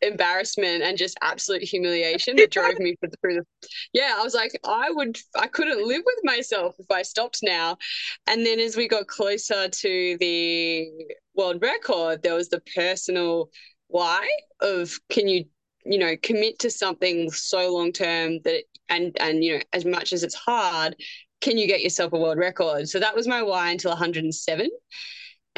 embarrassment 0.01 0.84
and 0.84 0.98
just 0.98 1.18
absolute 1.22 1.63
humiliation 1.63 2.36
that 2.36 2.51
drove 2.51 2.77
me 2.80 2.96
through 3.22 3.36
the 3.36 3.68
yeah 3.94 4.16
i 4.18 4.24
was 4.24 4.34
like 4.34 4.51
i 4.66 4.89
would 4.89 5.18
i 5.38 5.48
couldn't 5.48 5.88
live 5.88 6.01
with 6.06 6.20
myself 6.24 6.75
if 6.80 6.89
i 6.92 7.01
stopped 7.01 7.39
now. 7.44 7.77
And 8.27 8.46
then 8.46 8.60
as 8.60 8.75
we 8.75 8.88
got 8.88 9.08
closer 9.08 9.68
to 9.68 10.18
the 10.20 10.88
world 11.36 11.62
record 11.62 12.24
there 12.24 12.36
was 12.36 12.50
the 12.50 12.62
personal 12.75 13.50
why 13.88 14.27
of 14.62 14.98
can 15.10 15.27
you 15.27 15.46
you 15.86 15.98
know 15.98 16.16
commit 16.22 16.60
to 16.60 16.70
something 16.70 17.30
so 17.32 17.74
long 17.74 17.92
term 17.92 18.39
that 18.44 18.63
and 18.89 19.16
and 19.20 19.44
you 19.44 19.54
know 19.54 19.63
as 19.74 19.86
much 19.86 20.13
as 20.13 20.24
it's 20.24 20.36
hard 20.36 20.96
can 21.42 21.58
you 21.58 21.68
get 21.68 21.82
yourself 21.82 22.13
a 22.13 22.18
world 22.18 22.38
record? 22.38 22.89
So 22.89 23.00
that 23.00 23.16
was 23.16 23.27
my 23.27 23.44
why 23.44 23.72
until 23.72 23.92
107 23.92 24.70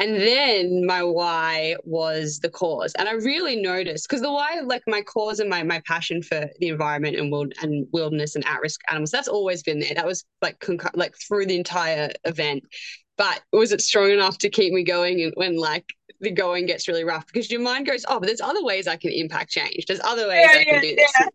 and 0.00 0.16
then 0.16 0.86
my 0.86 1.02
why 1.02 1.76
was 1.84 2.40
the 2.40 2.48
cause. 2.48 2.94
And 2.94 3.06
I 3.06 3.12
really 3.12 3.56
noticed 3.56 4.08
because 4.08 4.22
the 4.22 4.32
why, 4.32 4.60
like 4.64 4.82
my 4.86 5.02
cause 5.02 5.40
and 5.40 5.50
my 5.50 5.62
my 5.62 5.82
passion 5.86 6.22
for 6.22 6.48
the 6.58 6.68
environment 6.68 7.16
and 7.16 7.30
wild 7.30 7.52
and 7.62 7.86
wilderness 7.92 8.34
and 8.34 8.46
at-risk 8.46 8.80
animals, 8.88 9.10
that's 9.10 9.28
always 9.28 9.62
been 9.62 9.78
there. 9.78 9.94
That 9.94 10.06
was 10.06 10.24
like 10.40 10.58
conc- 10.58 10.96
like 10.96 11.14
through 11.16 11.46
the 11.46 11.56
entire 11.56 12.10
event. 12.24 12.64
But 13.18 13.42
was 13.52 13.72
it 13.72 13.82
strong 13.82 14.10
enough 14.10 14.38
to 14.38 14.48
keep 14.48 14.72
me 14.72 14.82
going 14.82 15.30
when 15.34 15.58
like 15.58 15.84
the 16.20 16.30
going 16.30 16.64
gets 16.64 16.88
really 16.88 17.04
rough? 17.04 17.26
Because 17.26 17.50
your 17.50 17.60
mind 17.60 17.86
goes, 17.86 18.06
oh, 18.08 18.18
but 18.18 18.26
there's 18.26 18.40
other 18.40 18.64
ways 18.64 18.88
I 18.88 18.96
can 18.96 19.12
impact 19.12 19.50
change. 19.50 19.84
There's 19.86 20.00
other 20.02 20.26
ways 20.26 20.48
yeah, 20.50 20.60
I 20.60 20.64
can 20.64 20.74
yeah, 20.76 20.80
do 20.80 20.96
this. 20.96 21.12
Yeah. 21.20 21.26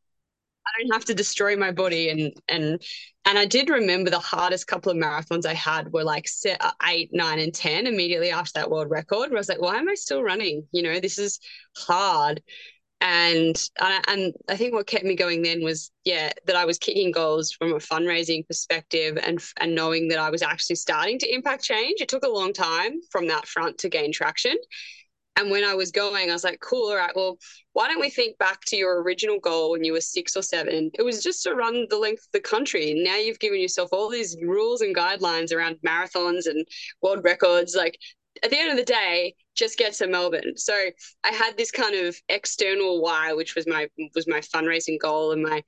Don't 0.79 0.93
have 0.93 1.05
to 1.05 1.13
destroy 1.13 1.55
my 1.55 1.71
body 1.71 2.09
and 2.09 2.33
and 2.47 2.81
and 3.25 3.39
I 3.39 3.45
did 3.45 3.69
remember 3.69 4.11
the 4.11 4.19
hardest 4.19 4.67
couple 4.67 4.91
of 4.91 4.97
marathons 4.97 5.45
I 5.45 5.53
had 5.55 5.91
were 5.91 6.03
like 6.03 6.27
set 6.27 6.61
eight, 6.87 7.09
nine, 7.11 7.39
and 7.39 7.53
ten 7.53 7.87
immediately 7.87 8.29
after 8.29 8.51
that 8.55 8.69
world 8.69 8.91
record. 8.91 9.29
Where 9.29 9.37
I 9.37 9.39
was 9.39 9.49
like, 9.49 9.61
why 9.61 9.77
am 9.77 9.89
I 9.89 9.95
still 9.95 10.21
running? 10.21 10.67
You 10.71 10.83
know, 10.83 10.99
this 10.99 11.17
is 11.17 11.39
hard. 11.75 12.43
And 13.01 13.61
and 13.79 14.33
I 14.47 14.55
think 14.55 14.73
what 14.73 14.87
kept 14.87 15.05
me 15.05 15.15
going 15.15 15.41
then 15.41 15.63
was 15.63 15.91
yeah 16.05 16.31
that 16.45 16.55
I 16.55 16.65
was 16.65 16.77
kicking 16.77 17.11
goals 17.11 17.51
from 17.51 17.73
a 17.73 17.77
fundraising 17.77 18.47
perspective 18.47 19.17
and 19.21 19.39
and 19.59 19.75
knowing 19.75 20.07
that 20.09 20.19
I 20.19 20.29
was 20.29 20.41
actually 20.41 20.77
starting 20.77 21.19
to 21.19 21.33
impact 21.33 21.63
change. 21.63 22.01
It 22.01 22.09
took 22.09 22.23
a 22.23 22.29
long 22.29 22.53
time 22.53 23.01
from 23.11 23.27
that 23.27 23.47
front 23.47 23.79
to 23.79 23.89
gain 23.89 24.11
traction, 24.11 24.55
and 25.35 25.51
when 25.51 25.63
I 25.63 25.73
was 25.73 25.91
going, 25.91 26.29
I 26.29 26.33
was 26.33 26.43
like, 26.43 26.59
cool, 26.61 26.89
all 26.89 26.95
right, 26.95 27.15
well, 27.15 27.37
why 27.73 27.87
don't 27.87 27.99
we 27.99 28.09
think 28.09 28.37
back 28.37 28.61
to 28.67 28.77
your 28.77 29.01
original 29.01 29.39
goal 29.39 29.71
when 29.71 29.83
you 29.83 29.93
were 29.93 30.01
six 30.01 30.35
or 30.35 30.41
seven? 30.41 30.91
It 30.93 31.03
was 31.03 31.21
just 31.21 31.43
to 31.43 31.55
run 31.55 31.87
the 31.89 31.97
length 31.97 32.25
of 32.25 32.31
the 32.31 32.39
country. 32.39 32.93
Now 33.03 33.17
you've 33.17 33.39
given 33.39 33.59
yourself 33.59 33.89
all 33.91 34.09
these 34.09 34.37
rules 34.41 34.81
and 34.81 34.95
guidelines 34.95 35.53
around 35.53 35.77
marathons 35.85 36.45
and 36.45 36.65
world 37.01 37.23
records. 37.23 37.75
Like 37.75 37.97
at 38.43 38.49
the 38.49 38.59
end 38.59 38.71
of 38.71 38.77
the 38.77 38.83
day, 38.83 39.35
just 39.55 39.77
get 39.77 39.93
to 39.95 40.07
Melbourne. 40.07 40.57
So 40.57 40.73
I 41.23 41.31
had 41.31 41.57
this 41.57 41.71
kind 41.71 41.95
of 41.95 42.15
external 42.29 43.01
why, 43.01 43.33
which 43.33 43.55
was 43.55 43.67
my 43.67 43.87
was 44.13 44.27
my 44.27 44.39
fundraising 44.39 44.99
goal 44.99 45.31
and 45.31 45.41
my 45.41 45.63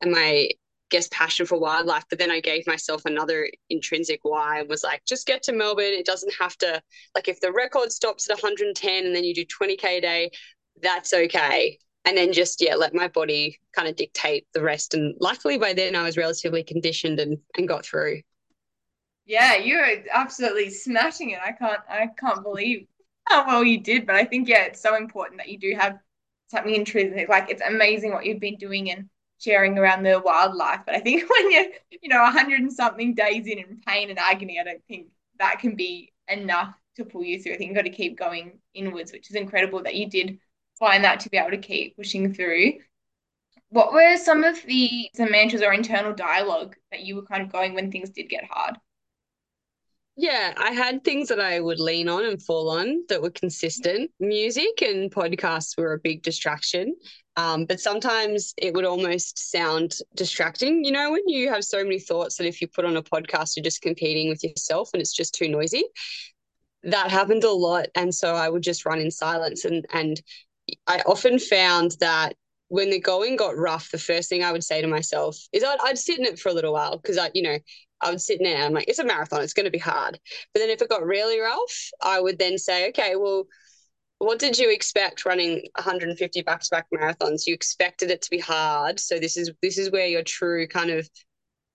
and 0.00 0.10
my 0.10 0.48
guess 0.92 1.08
passion 1.10 1.46
for 1.46 1.58
wildlife 1.58 2.04
but 2.10 2.18
then 2.18 2.30
i 2.30 2.38
gave 2.38 2.66
myself 2.66 3.02
another 3.06 3.48
intrinsic 3.70 4.20
why. 4.22 4.60
And 4.60 4.68
was 4.68 4.84
like 4.84 5.02
just 5.06 5.26
get 5.26 5.42
to 5.44 5.52
melbourne. 5.52 5.86
It 5.86 6.06
doesn't 6.06 6.34
have 6.38 6.56
to 6.58 6.80
like 7.14 7.28
if 7.28 7.40
the 7.40 7.52
record 7.52 7.90
stops 7.90 8.28
at 8.28 8.36
110 8.36 9.06
and 9.06 9.16
then 9.16 9.24
you 9.24 9.34
do 9.34 9.44
20k 9.44 9.84
a 9.84 10.00
day 10.00 10.30
that's 10.80 11.12
okay. 11.12 11.78
And 12.04 12.16
then 12.16 12.32
just 12.32 12.60
yeah 12.60 12.74
let 12.74 12.94
my 12.94 13.08
body 13.08 13.58
kind 13.74 13.88
of 13.88 13.96
dictate 13.96 14.46
the 14.52 14.62
rest. 14.62 14.94
And 14.94 15.14
luckily 15.20 15.58
by 15.58 15.72
then 15.72 15.96
i 15.96 16.02
was 16.02 16.16
relatively 16.16 16.62
conditioned 16.62 17.18
and 17.18 17.38
and 17.56 17.66
got 17.66 17.84
through. 17.84 18.20
Yeah 19.24 19.56
you're 19.56 19.86
absolutely 20.12 20.70
smashing 20.70 21.30
it. 21.30 21.40
I 21.42 21.52
can't 21.52 21.80
i 21.88 22.08
can't 22.18 22.42
believe 22.42 22.86
how 23.24 23.46
well 23.46 23.64
you 23.64 23.80
did. 23.80 24.06
But 24.06 24.16
i 24.16 24.24
think 24.24 24.46
yeah 24.46 24.64
it's 24.64 24.82
so 24.82 24.96
important 24.96 25.40
that 25.40 25.48
you 25.48 25.58
do 25.58 25.74
have 25.80 25.98
something 26.48 26.74
intrinsic. 26.74 27.28
Like 27.30 27.50
it's 27.50 27.62
amazing 27.62 28.12
what 28.12 28.26
you've 28.26 28.40
been 28.40 28.56
doing 28.56 28.90
and 28.90 29.08
sharing 29.42 29.78
around 29.78 30.04
the 30.04 30.20
wildlife. 30.20 30.80
But 30.86 30.94
I 30.94 31.00
think 31.00 31.28
when 31.30 31.52
you're, 31.52 31.66
you 32.02 32.08
know, 32.08 32.22
100 32.22 32.60
and 32.60 32.72
something 32.72 33.14
days 33.14 33.46
in 33.46 33.58
in 33.58 33.80
pain 33.86 34.10
and 34.10 34.18
agony, 34.18 34.58
I 34.60 34.64
don't 34.64 34.84
think 34.86 35.08
that 35.38 35.58
can 35.58 35.74
be 35.74 36.12
enough 36.28 36.74
to 36.96 37.04
pull 37.04 37.24
you 37.24 37.42
through. 37.42 37.54
I 37.54 37.56
think 37.56 37.68
you've 37.68 37.76
got 37.76 37.82
to 37.82 37.90
keep 37.90 38.18
going 38.18 38.58
inwards, 38.74 39.12
which 39.12 39.30
is 39.30 39.36
incredible 39.36 39.82
that 39.82 39.94
you 39.94 40.08
did 40.08 40.38
find 40.78 41.04
that 41.04 41.20
to 41.20 41.30
be 41.30 41.36
able 41.36 41.50
to 41.50 41.58
keep 41.58 41.96
pushing 41.96 42.32
through. 42.34 42.74
What 43.70 43.92
were 43.92 44.16
some 44.16 44.44
of 44.44 44.62
the, 44.66 45.08
the 45.14 45.30
mantras 45.30 45.62
or 45.62 45.72
internal 45.72 46.12
dialogue 46.12 46.76
that 46.90 47.00
you 47.00 47.16
were 47.16 47.22
kind 47.22 47.42
of 47.42 47.50
going 47.50 47.74
when 47.74 47.90
things 47.90 48.10
did 48.10 48.28
get 48.28 48.44
hard? 48.44 48.76
Yeah, 50.16 50.52
I 50.58 50.72
had 50.72 51.04
things 51.04 51.28
that 51.28 51.40
I 51.40 51.58
would 51.58 51.80
lean 51.80 52.08
on 52.08 52.24
and 52.26 52.42
fall 52.42 52.68
on 52.68 53.04
that 53.08 53.22
were 53.22 53.30
consistent. 53.30 54.10
Music 54.20 54.82
and 54.82 55.10
podcasts 55.10 55.76
were 55.76 55.94
a 55.94 55.98
big 55.98 56.22
distraction. 56.22 56.94
Um, 57.36 57.64
but 57.64 57.80
sometimes 57.80 58.52
it 58.58 58.74
would 58.74 58.84
almost 58.84 59.50
sound 59.50 59.94
distracting, 60.14 60.84
you 60.84 60.92
know, 60.92 61.10
when 61.12 61.26
you 61.28 61.48
have 61.48 61.64
so 61.64 61.82
many 61.82 61.98
thoughts 61.98 62.36
that 62.36 62.46
if 62.46 62.60
you 62.60 62.68
put 62.68 62.84
on 62.84 62.98
a 62.98 63.02
podcast, 63.02 63.56
you're 63.56 63.64
just 63.64 63.80
competing 63.80 64.28
with 64.28 64.44
yourself 64.44 64.90
and 64.92 65.00
it's 65.00 65.14
just 65.14 65.34
too 65.34 65.48
noisy. 65.48 65.84
That 66.82 67.10
happened 67.10 67.44
a 67.44 67.50
lot. 67.50 67.86
And 67.94 68.14
so 68.14 68.34
I 68.34 68.50
would 68.50 68.62
just 68.62 68.84
run 68.84 69.00
in 69.00 69.10
silence. 69.10 69.64
And 69.64 69.86
and 69.94 70.20
I 70.86 71.00
often 71.06 71.38
found 71.38 71.96
that 72.00 72.36
when 72.72 72.88
the 72.88 72.98
going 72.98 73.36
got 73.36 73.58
rough, 73.58 73.90
the 73.90 73.98
first 73.98 74.30
thing 74.30 74.42
I 74.42 74.50
would 74.50 74.64
say 74.64 74.80
to 74.80 74.86
myself 74.86 75.36
is 75.52 75.62
I'd, 75.62 75.76
I'd 75.84 75.98
sit 75.98 76.18
in 76.18 76.24
it 76.24 76.38
for 76.38 76.48
a 76.48 76.54
little 76.54 76.72
while 76.72 76.96
because 76.96 77.18
I, 77.18 77.30
you 77.34 77.42
know, 77.42 77.58
I 78.00 78.08
would 78.08 78.22
sit 78.22 78.38
there. 78.42 78.54
And 78.54 78.64
I'm 78.64 78.72
like, 78.72 78.88
it's 78.88 78.98
a 78.98 79.04
marathon. 79.04 79.42
It's 79.42 79.52
going 79.52 79.66
to 79.66 79.70
be 79.70 79.76
hard. 79.76 80.18
But 80.54 80.60
then 80.60 80.70
if 80.70 80.80
it 80.80 80.88
got 80.88 81.04
really 81.04 81.38
rough, 81.38 81.90
I 82.00 82.18
would 82.18 82.38
then 82.38 82.56
say, 82.56 82.88
okay, 82.88 83.16
well, 83.16 83.44
what 84.20 84.38
did 84.38 84.58
you 84.58 84.72
expect 84.72 85.26
running 85.26 85.68
150 85.74 86.40
back-to-back 86.40 86.86
marathons? 86.94 87.46
You 87.46 87.52
expected 87.52 88.10
it 88.10 88.22
to 88.22 88.30
be 88.30 88.38
hard. 88.38 88.98
So 88.98 89.18
this 89.18 89.36
is 89.36 89.50
this 89.60 89.76
is 89.76 89.90
where 89.90 90.06
your 90.06 90.22
true 90.22 90.66
kind 90.66 90.88
of 90.88 91.06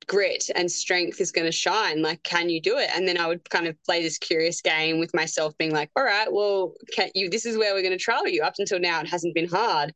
grit 0.08 0.50
and 0.56 0.72
strength 0.72 1.22
is 1.22 1.32
going 1.34 1.46
to 1.46 1.52
shine 1.52 2.02
like 2.02 2.24
can 2.24 2.48
you 2.50 2.62
do 2.62 2.78
it 2.78 2.90
and 2.96 3.06
then 3.06 3.18
i 3.18 3.28
would 3.28 3.50
kind 3.50 3.68
of 3.68 3.76
play 3.84 4.02
this 4.02 4.18
curious 4.18 4.62
game 4.62 5.00
with 5.00 5.14
myself 5.14 5.58
being 5.58 5.74
like 5.74 5.90
all 5.98 6.04
right 6.04 6.32
well 6.32 6.76
can 6.94 7.10
you 7.14 7.30
this 7.30 7.46
is 7.46 7.58
where 7.58 7.74
we're 7.74 7.82
going 7.82 7.92
to 7.92 7.98
trial 7.98 8.26
you 8.26 8.42
up 8.42 8.54
until 8.58 8.80
now 8.80 9.02
it 9.02 9.10
hasn't 9.10 9.36
been 9.36 9.50
hard 9.50 9.94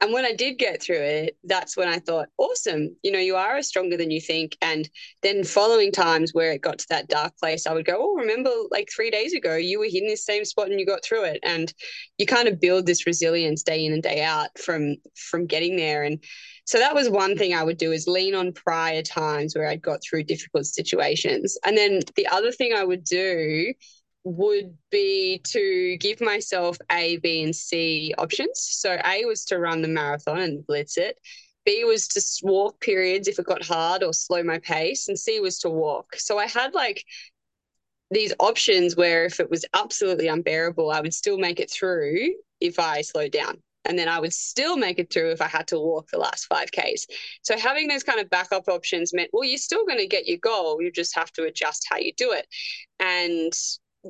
and 0.00 0.12
when 0.12 0.24
I 0.24 0.32
did 0.32 0.58
get 0.58 0.80
through 0.80 1.00
it, 1.00 1.36
that's 1.42 1.76
when 1.76 1.88
I 1.88 1.98
thought, 1.98 2.28
awesome, 2.38 2.94
you 3.02 3.10
know, 3.10 3.18
you 3.18 3.34
are 3.34 3.60
stronger 3.62 3.96
than 3.96 4.12
you 4.12 4.20
think. 4.20 4.56
And 4.62 4.88
then 5.22 5.42
following 5.42 5.90
times 5.90 6.32
where 6.32 6.52
it 6.52 6.62
got 6.62 6.78
to 6.78 6.86
that 6.90 7.08
dark 7.08 7.36
place, 7.36 7.66
I 7.66 7.72
would 7.72 7.84
go, 7.84 7.96
oh, 7.98 8.14
remember 8.14 8.50
like 8.70 8.88
three 8.94 9.10
days 9.10 9.34
ago, 9.34 9.56
you 9.56 9.80
were 9.80 9.86
in 9.86 10.06
this 10.06 10.24
same 10.24 10.44
spot 10.44 10.70
and 10.70 10.78
you 10.78 10.86
got 10.86 11.04
through 11.04 11.24
it. 11.24 11.40
And 11.42 11.72
you 12.16 12.26
kind 12.26 12.46
of 12.46 12.60
build 12.60 12.86
this 12.86 13.06
resilience 13.06 13.64
day 13.64 13.84
in 13.84 13.92
and 13.92 14.02
day 14.02 14.22
out 14.22 14.56
from 14.56 14.96
from 15.16 15.46
getting 15.46 15.76
there. 15.76 16.04
And 16.04 16.22
so 16.64 16.78
that 16.78 16.94
was 16.94 17.10
one 17.10 17.36
thing 17.36 17.52
I 17.54 17.64
would 17.64 17.78
do 17.78 17.90
is 17.90 18.06
lean 18.06 18.36
on 18.36 18.52
prior 18.52 19.02
times 19.02 19.56
where 19.56 19.66
I'd 19.66 19.82
got 19.82 20.00
through 20.02 20.24
difficult 20.24 20.66
situations. 20.66 21.58
And 21.64 21.76
then 21.76 22.00
the 22.14 22.28
other 22.28 22.52
thing 22.52 22.72
I 22.72 22.84
would 22.84 23.02
do 23.02 23.72
would 24.28 24.76
be 24.90 25.40
to 25.44 25.96
give 25.98 26.20
myself 26.20 26.78
A, 26.90 27.16
B, 27.18 27.42
and 27.42 27.54
C 27.54 28.14
options. 28.18 28.60
So 28.60 28.98
A 29.04 29.24
was 29.24 29.44
to 29.46 29.58
run 29.58 29.82
the 29.82 29.88
marathon 29.88 30.38
and 30.38 30.66
blitz 30.66 30.96
it. 30.96 31.18
B 31.64 31.84
was 31.84 32.08
to 32.08 32.22
walk 32.46 32.80
periods 32.80 33.28
if 33.28 33.38
it 33.38 33.46
got 33.46 33.64
hard 33.64 34.02
or 34.02 34.12
slow 34.12 34.42
my 34.42 34.58
pace, 34.58 35.08
and 35.08 35.18
C 35.18 35.40
was 35.40 35.58
to 35.60 35.70
walk. 35.70 36.16
So 36.16 36.38
I 36.38 36.46
had 36.46 36.74
like 36.74 37.04
these 38.10 38.32
options 38.38 38.96
where 38.96 39.26
if 39.26 39.38
it 39.40 39.50
was 39.50 39.64
absolutely 39.74 40.28
unbearable, 40.28 40.90
I 40.90 41.00
would 41.00 41.12
still 41.12 41.38
make 41.38 41.60
it 41.60 41.70
through 41.70 42.34
if 42.60 42.78
I 42.78 43.02
slowed 43.02 43.32
down. 43.32 43.62
And 43.84 43.98
then 43.98 44.08
I 44.08 44.20
would 44.20 44.34
still 44.34 44.76
make 44.76 44.98
it 44.98 45.10
through 45.10 45.30
if 45.30 45.40
I 45.40 45.46
had 45.46 45.66
to 45.68 45.78
walk 45.78 46.10
the 46.10 46.18
last 46.18 46.46
5Ks. 46.50 47.06
So 47.42 47.56
having 47.58 47.88
those 47.88 48.02
kind 48.02 48.20
of 48.20 48.28
backup 48.28 48.68
options 48.68 49.14
meant, 49.14 49.30
well, 49.32 49.44
you're 49.44 49.56
still 49.56 49.86
going 49.86 49.98
to 49.98 50.06
get 50.06 50.26
your 50.26 50.38
goal. 50.38 50.82
You 50.82 50.92
just 50.92 51.14
have 51.14 51.32
to 51.34 51.44
adjust 51.44 51.86
how 51.88 51.96
you 51.96 52.12
do 52.14 52.32
it. 52.32 52.46
And 53.00 53.52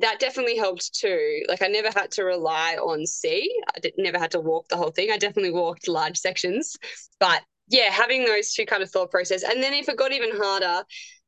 that 0.01 0.19
definitely 0.19 0.57
helped 0.57 0.93
too. 0.93 1.43
Like 1.47 1.61
I 1.61 1.67
never 1.67 1.89
had 1.89 2.11
to 2.11 2.23
rely 2.23 2.75
on 2.75 3.05
C. 3.05 3.49
I 3.75 3.79
did, 3.79 3.93
never 3.97 4.19
had 4.19 4.31
to 4.31 4.39
walk 4.39 4.67
the 4.69 4.77
whole 4.77 4.91
thing. 4.91 5.11
I 5.11 5.17
definitely 5.17 5.51
walked 5.51 5.87
large 5.87 6.17
sections, 6.17 6.75
but 7.19 7.41
yeah, 7.67 7.91
having 7.91 8.25
those 8.25 8.53
two 8.53 8.65
kind 8.65 8.81
of 8.83 8.89
thought 8.89 9.11
process. 9.11 9.43
And 9.43 9.61
then 9.61 9.73
if 9.73 9.89
it 9.89 9.97
got 9.97 10.11
even 10.11 10.31
harder, 10.33 10.83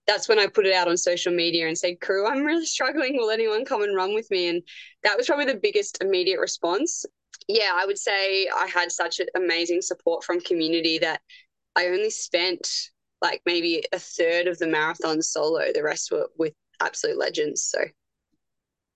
that's 0.08 0.28
when 0.28 0.40
I 0.40 0.48
put 0.48 0.66
it 0.66 0.74
out 0.74 0.88
on 0.88 0.98
social 0.98 1.34
media 1.34 1.68
and 1.68 1.78
said, 1.78 2.02
crew, 2.02 2.26
I'm 2.28 2.44
really 2.44 2.66
struggling. 2.66 3.18
Will 3.18 3.30
anyone 3.30 3.66
come 3.66 3.84
and 3.84 3.96
run 3.96 4.16
with 4.16 4.30
me? 4.32 4.48
And 4.48 4.64
that 5.04 5.16
was 5.16 5.28
probably 5.28 5.46
the 5.46 5.60
biggest 5.62 6.02
immediate 6.02 6.40
response. 6.40 7.06
Yeah, 7.48 7.72
I 7.74 7.86
would 7.86 8.00
say 8.00 8.48
I 8.48 8.68
had 8.68 8.92
such 8.92 9.20
an 9.20 9.28
amazing 9.36 9.82
support 9.82 10.24
from 10.24 10.42
community 10.42 10.98
that 11.00 11.22
I 11.76 11.88
only 11.88 12.10
spent 12.10 12.68
like 13.22 13.42
maybe 13.46 13.84
a 13.94 14.00
third 14.00 14.48
of 14.48 14.58
the 14.58 14.68
marathon 14.68 15.22
solo. 15.22 15.72
The 15.74 15.84
rest 15.84 16.12
were 16.12 16.30
with 16.38 16.54
absolute 16.82 17.20
legends. 17.20 17.62
So 17.62 17.84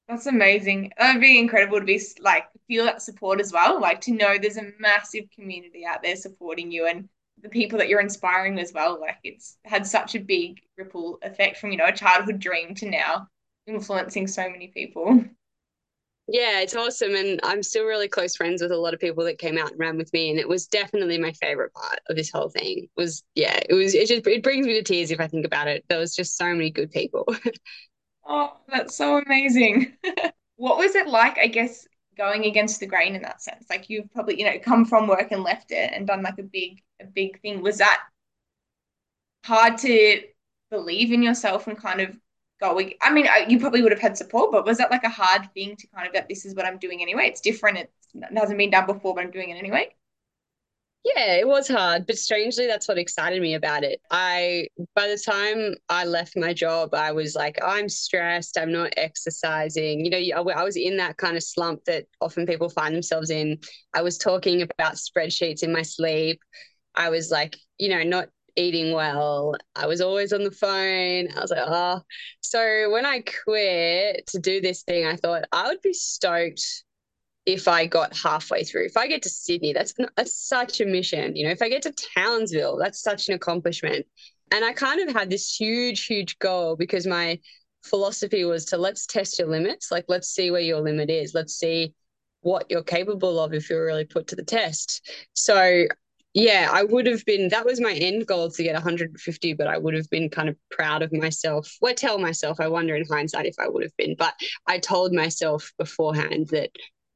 that's 0.08 0.28
amazing. 0.28 0.92
That'd 0.98 1.22
be 1.22 1.40
incredible 1.40 1.80
to 1.80 1.86
be 1.86 2.00
like 2.22 2.46
feel 2.68 2.86
that 2.86 3.02
support 3.02 3.40
as 3.40 3.52
well. 3.52 3.82
Like 3.82 4.02
to 4.02 4.12
know 4.14 4.38
there's 4.38 4.58
a 4.58 4.72
massive 4.80 5.26
community 5.34 5.86
out 5.86 6.04
there 6.04 6.16
supporting 6.16 6.72
you 6.72 6.88
and 6.88 7.10
the 7.42 7.50
people 7.50 7.80
that 7.80 7.90
you're 7.90 8.02
inspiring 8.02 8.60
as 8.60 8.72
well. 8.74 9.00
Like 9.00 9.18
it's 9.24 9.58
had 9.66 9.86
such 9.88 10.16
a 10.16 10.20
big 10.20 10.62
ripple 10.78 11.18
effect 11.24 11.58
from, 11.58 11.72
you 11.72 11.78
know, 11.78 11.88
a 11.88 11.92
childhood 11.92 12.40
dream 12.40 12.76
to 12.76 12.90
now 12.90 13.28
influencing 13.68 14.28
so 14.28 14.50
many 14.50 14.68
people. 14.68 15.24
Yeah, 16.28 16.62
it's 16.62 16.76
awesome. 16.76 17.14
And 17.16 17.40
I'm 17.44 17.62
still 17.62 17.86
really 17.86 18.08
close 18.08 18.36
friends 18.36 18.62
with 18.62 18.72
a 18.72 18.78
lot 18.78 18.96
of 18.96 19.00
people 19.00 19.24
that 19.26 19.38
came 19.38 19.60
out 19.60 19.72
and 19.72 19.80
ran 19.80 19.96
with 19.98 20.12
me. 20.12 20.32
And 20.32 20.40
it 20.40 20.48
was 20.50 20.66
definitely 20.66 21.20
my 21.20 21.32
favorite 21.34 21.72
part 21.74 22.00
of 22.10 22.16
this 22.16 22.32
whole 22.32 22.50
thing 22.50 22.88
was, 22.98 23.24
yeah, 23.36 23.60
it 23.70 23.74
was, 23.76 23.94
it 23.94 24.08
just, 24.08 24.26
it 24.26 24.42
brings 24.42 24.66
me 24.66 24.74
to 24.74 24.84
tears 24.84 25.12
if 25.12 25.20
I 25.20 25.28
think 25.28 25.46
about 25.46 25.68
it. 25.68 25.86
There 25.88 26.00
was 26.00 26.16
just 26.16 26.36
so 26.36 26.46
many 26.46 26.72
good 26.72 26.92
people. 26.92 27.26
Oh, 28.26 28.58
that's 28.68 28.96
so 28.96 29.18
amazing. 29.20 29.98
what 30.56 30.78
was 30.78 30.96
it 30.96 31.08
like, 31.08 31.38
I 31.38 31.48
guess, 31.48 31.88
going 32.18 32.46
against 32.46 32.80
the 32.80 32.88
grain 32.88 33.16
in 33.16 33.22
that 33.24 33.42
sense? 33.42 33.66
Like 33.70 33.90
you've 33.90 34.12
probably, 34.14 34.40
you 34.40 34.46
know, 34.46 34.58
come 34.60 34.86
from 34.86 35.08
work 35.08 35.32
and 35.32 35.44
left 35.44 35.72
it 35.72 35.92
and 35.94 36.08
done 36.08 36.24
like 36.24 36.40
a 36.40 36.44
big, 36.44 36.82
a 37.02 37.06
big 37.06 37.42
thing. 37.42 37.62
Was 37.62 37.78
that 37.80 38.02
hard 39.46 39.78
to 39.80 40.22
believe 40.72 41.12
in 41.12 41.22
yourself 41.24 41.68
and 41.68 41.78
kind 41.78 42.02
of 42.02 42.16
going? 42.60 42.94
I 43.02 43.12
mean, 43.12 43.28
you 43.48 43.60
probably 43.60 43.82
would 43.82 43.92
have 43.92 44.02
had 44.02 44.18
support, 44.18 44.52
but 44.52 44.66
was 44.66 44.78
that 44.78 44.92
like 44.92 45.04
a 45.04 45.10
hard 45.10 45.52
thing 45.54 45.76
to 45.78 45.88
kind 45.88 46.08
of 46.08 46.14
that 46.14 46.28
this 46.30 46.46
is 46.46 46.56
what 46.56 46.66
I'm 46.66 46.78
doing 46.80 47.02
anyway? 47.02 47.28
It's 47.28 47.42
different. 47.42 47.78
It's, 47.80 48.08
it 48.14 48.38
hasn't 48.38 48.58
been 48.58 48.72
done 48.72 48.86
before, 48.86 49.16
but 49.16 49.24
I'm 49.24 49.32
doing 49.32 49.50
it 49.50 49.58
anyway. 49.58 49.94
Yeah, 51.06 51.36
it 51.36 51.48
was 51.48 51.68
hard, 51.68 52.08
but 52.08 52.18
strangely, 52.18 52.66
that's 52.66 52.88
what 52.88 52.98
excited 52.98 53.40
me 53.40 53.54
about 53.54 53.84
it. 53.84 54.02
I, 54.10 54.70
by 54.96 55.08
the 55.08 55.18
time 55.24 55.76
I 55.88 56.04
left 56.06 56.36
my 56.36 56.52
job, 56.52 56.96
I 56.96 57.12
was 57.12 57.36
like, 57.36 57.60
I'm 57.64 57.90
stressed. 57.90 58.58
I'm 58.58 58.72
not 58.72 58.92
exercising. 58.98 60.04
You 60.04 60.10
know, 60.34 60.50
I 60.50 60.64
was 60.64 60.76
in 60.76 60.98
that 60.98 61.18
kind 61.18 61.38
of 61.38 61.44
slump 61.44 61.86
that 61.86 62.06
often 62.22 62.48
people 62.48 62.70
find 62.70 62.96
themselves 62.96 63.30
in. 63.30 63.60
I 63.94 64.02
was 64.02 64.18
talking 64.18 64.64
about 64.64 64.96
spreadsheets 64.96 65.62
in 65.62 65.72
my 65.72 65.84
sleep. 65.84 66.42
I 66.96 67.10
was 67.10 67.30
like 67.30 67.58
you 67.78 67.90
know, 67.90 68.04
not 68.04 68.30
eating 68.56 68.94
well. 68.94 69.56
I 69.76 69.86
was 69.86 70.02
always 70.02 70.32
on 70.34 70.44
the 70.44 70.52
phone. 70.52 71.28
I 71.36 71.42
was 71.42 71.52
like, 71.52 71.64
oh. 71.66 72.02
So 72.42 72.90
when 72.92 73.06
I 73.06 73.22
quit 73.46 74.26
to 74.28 74.40
do 74.40 74.62
this 74.62 74.84
thing, 74.84 75.06
I 75.06 75.18
thought 75.18 75.44
I 75.52 75.68
would 75.68 75.82
be 75.82 75.94
stoked 75.94 76.64
if 77.46 77.68
I 77.68 77.86
got 77.86 78.16
halfway 78.16 78.64
through. 78.64 78.86
If 78.86 78.98
I 78.98 79.08
get 79.08 79.22
to 79.24 79.30
Sydney, 79.30 79.74
that's 79.74 79.94
that's 80.16 80.36
such 80.36 80.82
a 80.82 80.86
mission. 80.86 81.36
You 81.36 81.46
know, 81.46 81.52
if 81.52 81.62
I 81.62 81.70
get 81.70 81.84
to 81.84 81.94
Townsville, 82.16 82.78
that's 82.78 83.02
such 83.02 83.30
an 83.30 83.36
accomplishment. 83.36 84.06
And 84.52 84.64
I 84.64 84.74
kind 84.74 85.08
of 85.08 85.16
had 85.16 85.30
this 85.30 85.56
huge, 85.56 86.06
huge 86.06 86.38
goal 86.40 86.76
because 86.76 87.08
my 87.08 87.40
philosophy 87.84 88.46
was 88.46 88.66
to 88.66 88.78
let's 88.78 89.06
test 89.06 89.40
your 89.40 89.48
limits. 89.48 89.92
Like, 89.92 90.06
let's 90.08 90.30
see 90.30 90.52
where 90.52 90.62
your 90.62 90.82
limit 90.82 91.10
is. 91.10 91.34
Let's 91.34 91.56
see 91.56 91.94
what 92.42 92.66
you're 92.70 92.84
capable 92.84 93.40
of 93.40 93.54
if 93.54 93.70
you're 93.70 93.86
really 93.86 94.06
put 94.06 94.28
to 94.28 94.36
the 94.36 94.44
test. 94.44 95.10
So 95.34 95.86
yeah, 96.36 96.70
I 96.72 96.84
would 96.84 97.08
have 97.08 97.24
been, 97.26 97.48
that 97.50 97.66
was 97.66 97.80
my 97.80 97.94
end 97.94 98.28
goal 98.28 98.52
to 98.52 98.64
get 98.64 98.74
150, 98.74 99.54
but 99.54 99.68
I 99.68 99.78
would 99.78 99.94
have 99.94 100.10
been 100.10 100.30
kind 100.30 100.50
of 100.50 100.58
proud 100.70 101.02
of 101.02 101.14
myself. 101.14 101.78
Well, 101.80 101.92
I 101.92 101.96
tell 101.96 102.20
myself, 102.20 102.60
I 102.60 102.68
wonder 102.68 102.94
in 102.94 103.06
hindsight 103.10 103.46
if 103.46 103.56
I 103.58 103.70
would 103.70 103.84
have 103.84 103.96
been, 103.98 104.16
but 104.20 104.34
I 104.68 104.78
told 104.78 105.14
myself 105.14 105.72
beforehand 105.78 106.50
that, 106.52 106.72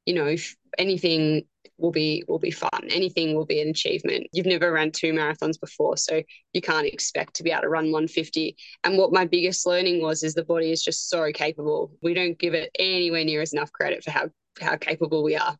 you 0.09 0.15
know, 0.15 0.35
anything 0.79 1.43
will 1.77 1.91
be 1.91 2.23
will 2.27 2.39
be 2.39 2.49
fun. 2.49 2.87
Anything 2.89 3.35
will 3.35 3.45
be 3.45 3.61
an 3.61 3.69
achievement. 3.69 4.25
You've 4.33 4.47
never 4.47 4.71
run 4.71 4.91
two 4.91 5.13
marathons 5.13 5.59
before, 5.59 5.97
so 5.97 6.23
you 6.51 6.61
can't 6.61 6.87
expect 6.87 7.35
to 7.35 7.43
be 7.43 7.51
able 7.51 7.61
to 7.61 7.69
run 7.69 7.91
150. 7.91 8.57
And 8.83 8.97
what 8.97 9.13
my 9.13 9.25
biggest 9.25 9.67
learning 9.67 10.01
was 10.01 10.23
is 10.23 10.33
the 10.33 10.43
body 10.43 10.71
is 10.71 10.83
just 10.83 11.09
so 11.09 11.31
capable. 11.31 11.91
We 12.01 12.15
don't 12.15 12.39
give 12.39 12.55
it 12.55 12.71
anywhere 12.79 13.23
near 13.23 13.43
as 13.43 13.53
enough 13.53 13.71
credit 13.71 14.03
for 14.03 14.09
how 14.09 14.29
how 14.59 14.77
capable 14.77 15.23
we 15.23 15.35
are 15.35 15.55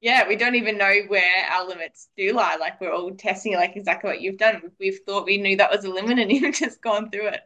yeah, 0.00 0.28
we 0.28 0.36
don't 0.36 0.54
even 0.54 0.78
know 0.78 0.94
where 1.08 1.44
our 1.52 1.66
limits 1.66 2.08
do 2.16 2.32
lie. 2.32 2.56
Like 2.60 2.80
we're 2.80 2.92
all 2.92 3.10
testing 3.16 3.54
like 3.54 3.74
exactly 3.74 4.08
what 4.08 4.20
you've 4.20 4.38
done. 4.38 4.62
We've 4.78 5.00
thought 5.04 5.24
we 5.24 5.38
knew 5.38 5.56
that 5.56 5.72
was 5.72 5.84
a 5.84 5.90
limit 5.90 6.20
and 6.20 6.30
you've 6.32 6.54
just 6.54 6.80
gone 6.80 7.10
through 7.10 7.28
it. 7.28 7.40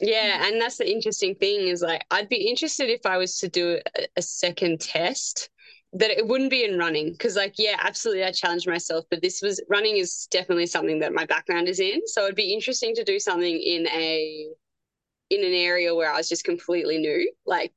Yeah, 0.00 0.46
and 0.46 0.60
that's 0.60 0.78
the 0.78 0.90
interesting 0.90 1.34
thing 1.34 1.68
is 1.68 1.82
like 1.82 2.04
I'd 2.10 2.28
be 2.28 2.48
interested 2.48 2.88
if 2.88 3.04
I 3.04 3.18
was 3.18 3.38
to 3.40 3.48
do 3.48 3.80
a, 3.96 4.06
a 4.16 4.22
second 4.22 4.80
test 4.80 5.50
that 5.92 6.10
it 6.10 6.26
wouldn't 6.26 6.50
be 6.50 6.64
in 6.64 6.78
running 6.78 7.10
because 7.10 7.34
like 7.34 7.54
yeah 7.58 7.74
absolutely 7.80 8.22
i 8.22 8.30
challenged 8.30 8.68
myself 8.68 9.04
but 9.10 9.20
this 9.22 9.42
was 9.42 9.60
running 9.68 9.96
is 9.96 10.28
definitely 10.30 10.64
something 10.64 11.00
that 11.00 11.12
my 11.12 11.26
background 11.26 11.66
is 11.66 11.80
in 11.80 12.00
so 12.06 12.22
it'd 12.22 12.36
be 12.36 12.54
interesting 12.54 12.94
to 12.94 13.02
do 13.02 13.18
something 13.18 13.60
in 13.60 13.88
a 13.88 14.46
in 15.30 15.44
an 15.44 15.52
area 15.52 15.92
where 15.92 16.12
i 16.12 16.16
was 16.16 16.28
just 16.28 16.44
completely 16.44 16.96
new 16.98 17.28
like 17.44 17.72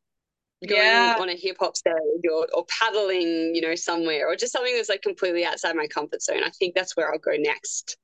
going 0.68 0.82
yeah. 0.82 1.16
on 1.20 1.30
a 1.30 1.36
hip 1.36 1.58
hop 1.60 1.76
stage 1.76 1.94
or, 2.32 2.48
or 2.54 2.66
paddling, 2.68 3.54
you 3.54 3.62
know, 3.62 3.76
somewhere 3.76 4.28
or 4.28 4.36
just 4.36 4.54
something 4.54 4.76
that's 4.76 4.90
like 4.90 5.02
completely 5.02 5.46
outside 5.46 5.76
my 5.76 5.88
comfort 5.88 6.22
zone. 6.22 6.44
I 6.44 6.50
think 6.50 6.76
that's 6.76 6.96
where 6.96 7.12
I'll 7.12 7.20
go 7.20 7.32
next. 7.38 7.98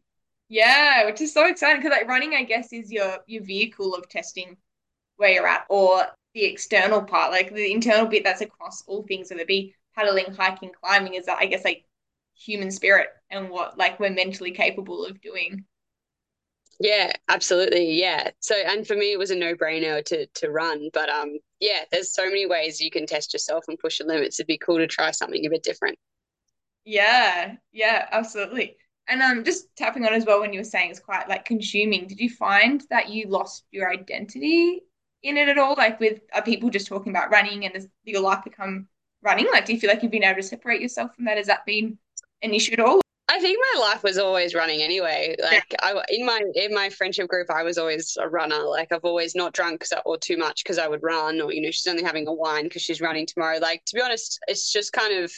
Yeah, 0.50 1.06
which 1.06 1.22
is 1.22 1.34
so 1.34 1.48
exciting 1.48 1.82
because 1.82 1.98
like 1.98 2.08
running, 2.08 2.34
I 2.34 2.44
guess, 2.44 2.74
is 2.74 2.92
your 2.92 3.20
your 3.28 3.44
vehicle 3.44 3.96
of 3.96 4.10
testing 4.10 4.58
where 5.18 5.32
you're 5.32 5.48
at, 5.48 5.66
or 5.70 6.08
the 6.34 6.46
external 6.46 7.04
part, 7.04 7.32
like 7.32 7.54
the 7.54 7.72
internal 7.72 8.08
bit 8.08 8.24
that's 8.24 8.42
across 8.42 8.84
all 8.88 9.04
things, 9.04 9.30
whether 9.30 9.42
it 9.42 9.48
be 9.48 9.76
paddling, 9.96 10.34
hiking, 10.34 10.72
climbing, 10.82 11.16
is 11.16 11.26
that 11.28 11.40
I 11.40 11.46
guess 11.48 11.64
like 11.66 11.86
human 12.36 12.72
spirit 12.72 13.10
and 13.30 13.50
what 13.50 13.78
like 13.78 14.00
we're 14.00 14.10
mentally 14.12 14.52
capable 14.52 15.06
of 15.06 15.22
doing. 15.22 15.66
Yeah, 16.80 17.12
absolutely. 17.28 17.94
Yeah. 18.00 18.32
So, 18.40 18.56
and 18.56 18.88
for 18.88 18.96
me, 18.96 19.12
it 19.12 19.20
was 19.20 19.32
a 19.32 19.36
no 19.36 19.54
brainer 19.54 20.04
to 20.06 20.26
to 20.28 20.50
run. 20.50 20.90
But 20.94 21.10
um, 21.10 21.38
yeah, 21.60 21.84
there's 21.92 22.14
so 22.14 22.26
many 22.26 22.46
ways 22.46 22.80
you 22.80 22.90
can 22.92 23.06
test 23.06 23.34
yourself 23.34 23.66
and 23.68 23.78
push 23.78 24.00
your 24.00 24.08
limits. 24.08 24.40
It'd 24.40 24.48
be 24.48 24.58
cool 24.58 24.78
to 24.78 24.88
try 24.88 25.12
something 25.12 25.46
a 25.46 25.50
bit 25.50 25.64
different. 25.64 25.98
Yeah, 26.86 27.58
yeah, 27.72 28.08
absolutely. 28.12 28.78
And 29.10 29.22
um, 29.22 29.44
just 29.44 29.76
tapping 29.76 30.06
on 30.06 30.14
as 30.14 30.26
well 30.26 30.42
when 30.42 30.54
you 30.54 30.60
were 30.60 30.66
saying 30.66 30.92
it's 30.92 31.00
quite 31.00 31.28
like 31.28 31.46
consuming. 31.46 32.08
Did 32.08 32.20
you 32.20 32.30
find 32.30 32.84
that 32.90 33.10
you 33.10 33.28
lost 33.28 33.66
your 33.72 33.92
identity 33.92 34.82
in 35.24 35.38
it 35.38 35.50
at 35.50 35.58
all? 35.58 35.76
Like, 35.76 36.00
with 36.00 36.22
are 36.34 36.44
people 36.44 36.70
just 36.70 36.88
talking 36.88 37.12
about 37.12 37.32
running 37.32 37.66
and 37.66 37.74
does 37.74 37.88
your 38.04 38.22
life 38.22 38.44
become 38.44 38.88
running? 39.24 39.48
Like, 39.52 39.66
do 39.66 39.74
you 39.74 39.80
feel 39.80 39.90
like 39.90 40.04
you've 40.04 40.12
been 40.12 40.24
able 40.24 40.42
to 40.42 40.48
separate 40.48 40.82
yourself 40.82 41.16
from 41.16 41.26
that? 41.26 41.38
Has 41.38 41.48
that 41.48 41.66
been 41.66 41.98
an 42.44 42.54
issue 42.54 42.74
at 42.74 42.80
all? 42.80 43.02
I 43.32 43.40
think 43.40 43.60
my 43.76 43.82
life 43.82 44.02
was 44.02 44.18
always 44.18 44.56
running 44.56 44.82
anyway. 44.82 45.36
Like 45.42 45.76
I, 45.82 46.04
in 46.10 46.26
my 46.26 46.42
in 46.56 46.74
my 46.74 46.90
friendship 46.90 47.28
group, 47.28 47.52
I 47.52 47.62
was 47.62 47.78
always 47.78 48.18
a 48.20 48.28
runner. 48.28 48.64
Like 48.64 48.92
I've 48.92 49.06
always 49.06 49.36
not 49.36 49.54
drunk 49.54 49.86
or 50.06 50.18
too 50.18 50.36
much 50.36 50.64
because 50.64 50.80
I 50.80 50.88
would 50.88 51.04
run, 51.04 51.40
or 51.40 51.54
you 51.54 51.62
know, 51.62 51.70
she's 51.70 51.86
only 51.86 52.04
having 52.04 52.28
a 52.28 52.34
wine 52.34 52.64
because 52.64 52.82
she's 52.82 53.02
running 53.02 53.28
tomorrow. 53.28 53.60
Like 53.60 53.86
to 53.86 53.96
be 53.96 54.02
honest, 54.02 54.40
it's 54.48 54.72
just 54.72 54.94
kind 54.94 55.24
of 55.24 55.32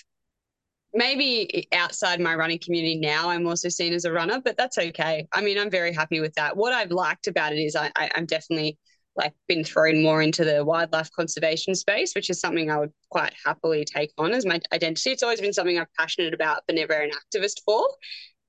maybe 0.94 1.68
outside 1.74 2.20
my 2.20 2.36
running 2.36 2.60
community 2.60 2.98
now, 2.98 3.30
I'm 3.30 3.48
also 3.48 3.70
seen 3.70 3.94
as 3.94 4.06
a 4.06 4.12
runner, 4.12 4.42
but 4.44 4.58
that's 4.58 4.78
okay. 4.78 5.28
I 5.32 5.42
mean, 5.42 5.58
I'm 5.58 5.70
very 5.70 5.94
happy 5.94 6.20
with 6.20 6.34
that. 6.36 6.58
What 6.58 6.74
I've 6.74 6.92
liked 6.92 7.28
about 7.28 7.54
it 7.54 7.60
is 7.60 7.76
I, 7.76 7.92
I 7.96 8.10
I'm 8.16 8.26
definitely 8.26 8.78
like 9.16 9.34
been 9.48 9.64
thrown 9.64 10.02
more 10.02 10.22
into 10.22 10.46
the 10.46 10.64
wildlife 10.64 11.12
conservation 11.12 11.76
space, 11.76 12.14
which 12.16 12.30
is 12.30 12.40
something 12.40 12.72
I 12.72 12.78
would 12.78 12.94
quite 13.10 13.34
happily 13.46 13.86
take 13.86 14.12
on 14.18 14.34
as 14.34 14.46
my 14.46 14.60
identity. 14.74 15.12
It's 15.12 15.24
always 15.24 15.42
been 15.42 15.54
something 15.54 15.78
I'm 15.78 15.88
passionate 15.98 16.34
about, 16.34 16.64
but 16.68 16.76
never 16.76 16.94
an 16.94 17.12
activist 17.12 17.62
for. 17.66 17.86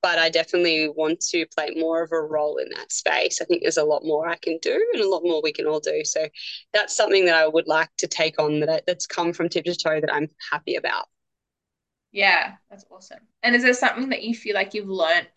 But 0.01 0.19
I 0.19 0.29
definitely 0.29 0.89
want 0.89 1.21
to 1.31 1.45
play 1.55 1.73
more 1.77 2.03
of 2.03 2.11
a 2.11 2.19
role 2.19 2.57
in 2.57 2.67
that 2.75 2.91
space. 2.91 3.41
I 3.41 3.45
think 3.45 3.61
there's 3.61 3.77
a 3.77 3.85
lot 3.85 4.03
more 4.03 4.27
I 4.27 4.35
can 4.35 4.57
do 4.61 4.85
and 4.93 5.01
a 5.01 5.07
lot 5.07 5.23
more 5.23 5.41
we 5.41 5.53
can 5.53 5.65
all 5.65 5.79
do. 5.79 6.01
So 6.03 6.27
that's 6.73 6.95
something 6.95 7.25
that 7.25 7.35
I 7.35 7.47
would 7.47 7.67
like 7.67 7.89
to 7.99 8.07
take 8.07 8.37
on 8.37 8.59
that 8.59 8.69
I, 8.69 8.81
that's 8.85 9.07
come 9.07 9.31
from 9.31 9.47
tip 9.47 9.63
to 9.65 9.75
toe 9.75 10.01
that 10.01 10.13
I'm 10.13 10.27
happy 10.51 10.75
about. 10.75 11.05
Yeah, 12.13 12.53
that's 12.71 12.85
awesome. 12.91 13.19
And 13.43 13.55
is 13.55 13.63
there 13.63 13.73
something 13.73 14.09
that 14.11 14.23
you 14.23 14.35
feel 14.35 14.55
like 14.55 14.73
you've 14.73 14.89
learned 14.89 15.27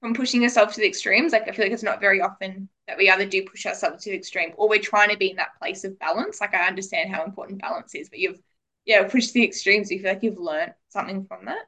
from 0.00 0.14
pushing 0.14 0.42
yourself 0.42 0.74
to 0.74 0.80
the 0.80 0.88
extremes? 0.88 1.32
Like 1.32 1.48
I 1.48 1.52
feel 1.52 1.64
like 1.66 1.72
it's 1.72 1.84
not 1.84 2.00
very 2.00 2.20
often 2.22 2.68
that 2.88 2.98
we 2.98 3.10
either 3.10 3.26
do 3.26 3.44
push 3.46 3.66
ourselves 3.66 4.04
to 4.04 4.10
the 4.10 4.16
extreme 4.16 4.52
or 4.56 4.68
we're 4.68 4.80
trying 4.80 5.10
to 5.10 5.18
be 5.18 5.30
in 5.30 5.36
that 5.38 5.58
place 5.60 5.84
of 5.84 5.98
balance. 6.00 6.40
Like 6.40 6.54
I 6.54 6.68
understand 6.68 7.14
how 7.14 7.24
important 7.24 7.62
balance 7.62 7.94
is, 7.96 8.10
but 8.10 8.20
you've 8.20 8.40
yeah 8.86 9.08
pushed 9.08 9.34
the 9.34 9.44
extremes. 9.44 9.90
You 9.90 10.00
feel 10.00 10.12
like 10.12 10.24
you've 10.24 10.38
learned 10.38 10.74
something 10.90 11.24
from 11.26 11.46
that. 11.46 11.66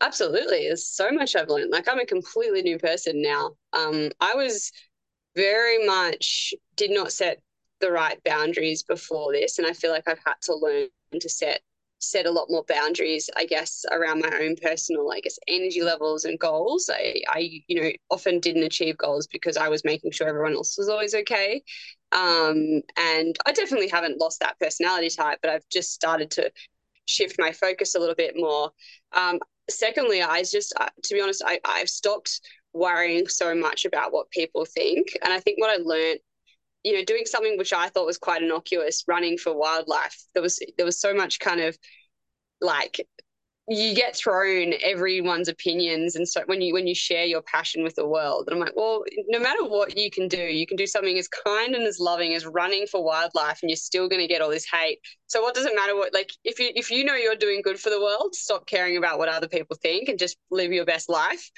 Absolutely, 0.00 0.66
there's 0.66 0.86
so 0.86 1.10
much 1.10 1.34
I've 1.36 1.48
learned. 1.48 1.70
Like 1.70 1.88
I'm 1.88 1.98
a 2.00 2.06
completely 2.06 2.62
new 2.62 2.78
person 2.78 3.22
now. 3.22 3.56
Um, 3.72 4.10
I 4.20 4.34
was 4.34 4.70
very 5.36 5.86
much 5.86 6.54
did 6.76 6.90
not 6.92 7.12
set 7.12 7.42
the 7.80 7.90
right 7.92 8.22
boundaries 8.24 8.82
before 8.82 9.32
this, 9.32 9.58
and 9.58 9.66
I 9.66 9.72
feel 9.72 9.90
like 9.92 10.08
I've 10.08 10.20
had 10.24 10.36
to 10.42 10.54
learn 10.56 10.88
to 11.20 11.28
set 11.28 11.62
set 11.98 12.26
a 12.26 12.30
lot 12.30 12.50
more 12.50 12.64
boundaries, 12.68 13.30
I 13.36 13.46
guess, 13.46 13.84
around 13.90 14.20
my 14.20 14.30
own 14.40 14.56
personal, 14.56 15.10
I 15.10 15.20
guess, 15.20 15.38
energy 15.48 15.82
levels 15.82 16.24
and 16.24 16.38
goals. 16.38 16.90
I, 16.92 17.22
I, 17.28 17.62
you 17.66 17.80
know, 17.80 17.90
often 18.10 18.40
didn't 18.40 18.62
achieve 18.64 18.98
goals 18.98 19.26
because 19.26 19.56
I 19.56 19.68
was 19.68 19.84
making 19.84 20.10
sure 20.12 20.28
everyone 20.28 20.54
else 20.54 20.76
was 20.76 20.88
always 20.88 21.14
okay. 21.14 21.62
Um, 22.12 22.82
and 22.96 23.36
I 23.46 23.52
definitely 23.52 23.88
haven't 23.88 24.20
lost 24.20 24.40
that 24.40 24.58
personality 24.60 25.10
type, 25.10 25.38
but 25.42 25.50
I've 25.50 25.68
just 25.70 25.92
started 25.92 26.30
to 26.32 26.52
shift 27.06 27.36
my 27.38 27.52
focus 27.52 27.94
a 27.94 27.98
little 27.98 28.14
bit 28.14 28.34
more. 28.36 28.70
Um, 29.12 29.38
secondly, 29.68 30.22
I 30.22 30.42
just, 30.42 30.74
uh, 30.78 30.88
to 31.04 31.14
be 31.14 31.20
honest, 31.20 31.42
I, 31.44 31.60
I've 31.64 31.88
stopped 31.88 32.40
worrying 32.72 33.28
so 33.28 33.54
much 33.54 33.84
about 33.84 34.12
what 34.12 34.30
people 34.30 34.64
think. 34.64 35.08
And 35.22 35.32
I 35.32 35.40
think 35.40 35.60
what 35.60 35.70
I 35.70 35.82
learned 35.82 36.20
you 36.84 36.92
know 36.92 37.04
doing 37.04 37.24
something 37.24 37.58
which 37.58 37.72
i 37.72 37.88
thought 37.88 38.06
was 38.06 38.18
quite 38.18 38.42
innocuous 38.42 39.04
running 39.08 39.36
for 39.38 39.56
wildlife. 39.56 40.22
There 40.34 40.42
was 40.42 40.60
there 40.76 40.86
was 40.86 41.00
so 41.00 41.14
much 41.14 41.40
kind 41.40 41.60
of 41.60 41.76
like 42.60 43.06
you 43.66 43.94
get 43.94 44.14
thrown 44.14 44.74
everyone's 44.82 45.48
opinions 45.48 46.16
and 46.16 46.28
so 46.28 46.42
when 46.46 46.60
you 46.60 46.74
when 46.74 46.86
you 46.86 46.94
share 46.94 47.24
your 47.24 47.40
passion 47.42 47.82
with 47.82 47.94
the 47.94 48.06
world. 48.06 48.44
And 48.46 48.54
i'm 48.54 48.60
like 48.60 48.76
well 48.76 49.04
no 49.28 49.38
matter 49.38 49.64
what 49.64 49.96
you 49.96 50.10
can 50.10 50.28
do 50.28 50.36
you 50.36 50.66
can 50.66 50.76
do 50.76 50.86
something 50.86 51.16
as 51.16 51.28
kind 51.28 51.74
and 51.74 51.86
as 51.86 51.98
loving 51.98 52.34
as 52.34 52.44
running 52.44 52.86
for 52.86 53.02
wildlife 53.02 53.60
and 53.62 53.70
you're 53.70 53.76
still 53.76 54.06
going 54.06 54.20
to 54.20 54.28
get 54.28 54.42
all 54.42 54.50
this 54.50 54.66
hate. 54.70 54.98
So 55.28 55.40
what 55.40 55.54
does 55.54 55.64
it 55.64 55.74
matter 55.74 55.96
what 55.96 56.12
like 56.12 56.30
if 56.44 56.58
you 56.58 56.70
if 56.74 56.90
you 56.90 57.04
know 57.04 57.14
you're 57.14 57.36
doing 57.36 57.62
good 57.62 57.80
for 57.80 57.88
the 57.88 58.00
world 58.00 58.34
stop 58.34 58.66
caring 58.66 58.98
about 58.98 59.18
what 59.18 59.30
other 59.30 59.48
people 59.48 59.76
think 59.80 60.08
and 60.10 60.18
just 60.18 60.36
live 60.50 60.70
your 60.70 60.84
best 60.84 61.08
life. 61.08 61.50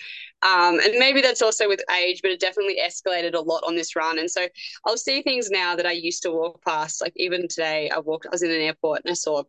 Um, 0.42 0.79
and 0.79 0.99
maybe 0.99 1.23
that's 1.23 1.42
also 1.42 1.66
with 1.66 1.83
age 1.99 2.21
but 2.23 2.31
it 2.31 2.38
definitely 2.38 2.79
escalated 2.81 3.35
a 3.35 3.40
lot 3.40 3.64
on 3.66 3.75
this 3.75 3.97
run. 3.97 4.19
And 4.21 4.31
so 4.31 4.47
i'll 4.87 4.97
see 4.97 5.23
things 5.23 5.51
now 5.51 5.75
that 5.75 5.87
i 5.87 5.92
used 5.92 6.23
to 6.23 6.31
walk 6.31 6.64
past 6.64 7.01
like 7.01 7.12
even 7.16 7.49
today 7.49 7.90
i 7.90 7.99
walked 7.99 8.27
i 8.27 8.31
was 8.31 8.42
in 8.42 8.51
an 8.51 8.61
airport 8.61 9.03
and 9.05 9.11
i 9.11 9.14
saw 9.14 9.42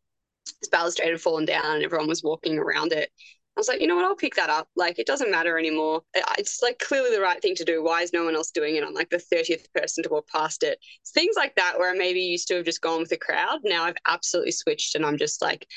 this 0.60 0.70
balustrade 0.70 1.12
had 1.12 1.22
fallen 1.22 1.46
down 1.46 1.76
and 1.76 1.84
everyone 1.84 2.08
was 2.08 2.24
walking 2.24 2.58
around 2.58 2.92
it. 2.92 3.10
I 3.56 3.60
was 3.60 3.68
like, 3.68 3.82
you 3.82 3.88
know 3.88 3.96
what? 3.96 4.06
I'll 4.06 4.16
pick 4.16 4.36
that 4.36 4.52
up. 4.52 4.68
Like, 4.76 5.00
it 5.00 5.08
doesn't 5.08 5.32
matter 5.32 5.58
anymore. 5.58 6.04
It's 6.38 6.62
like 6.62 6.78
clearly 6.78 7.10
the 7.10 7.22
right 7.22 7.42
thing 7.42 7.56
to 7.56 7.66
do. 7.66 7.84
Why 7.84 8.04
is 8.04 8.14
no 8.14 8.24
one 8.24 8.36
else 8.36 8.52
doing 8.52 8.76
it? 8.76 8.84
I'm 8.84 8.94
like 8.94 9.10
the 9.10 9.18
30th 9.18 9.74
person 9.74 10.04
to 10.04 10.10
walk 10.10 10.28
past 10.28 10.62
it. 10.62 10.78
It's 11.02 11.12
things 11.12 11.36
like 11.36 11.56
that 11.56 11.74
where 11.80 11.90
I 11.90 11.98
maybe 11.98 12.20
used 12.20 12.48
to 12.50 12.56
have 12.58 12.66
just 12.66 12.82
gone 12.82 13.00
with 13.00 13.10
the 13.10 13.18
crowd. 13.18 13.62
Now 13.64 13.86
I've 13.86 13.96
absolutely 14.06 14.52
switched 14.52 14.94
and 14.94 15.04
I'm 15.04 15.18
just 15.18 15.42
like, 15.42 15.68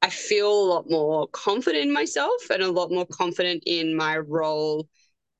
I 0.00 0.10
feel 0.10 0.48
a 0.48 0.68
lot 0.68 0.88
more 0.88 1.26
confident 1.28 1.86
in 1.86 1.92
myself 1.92 2.50
and 2.50 2.62
a 2.62 2.70
lot 2.70 2.92
more 2.92 3.06
confident 3.06 3.64
in 3.66 3.96
my 3.96 4.18
role 4.18 4.88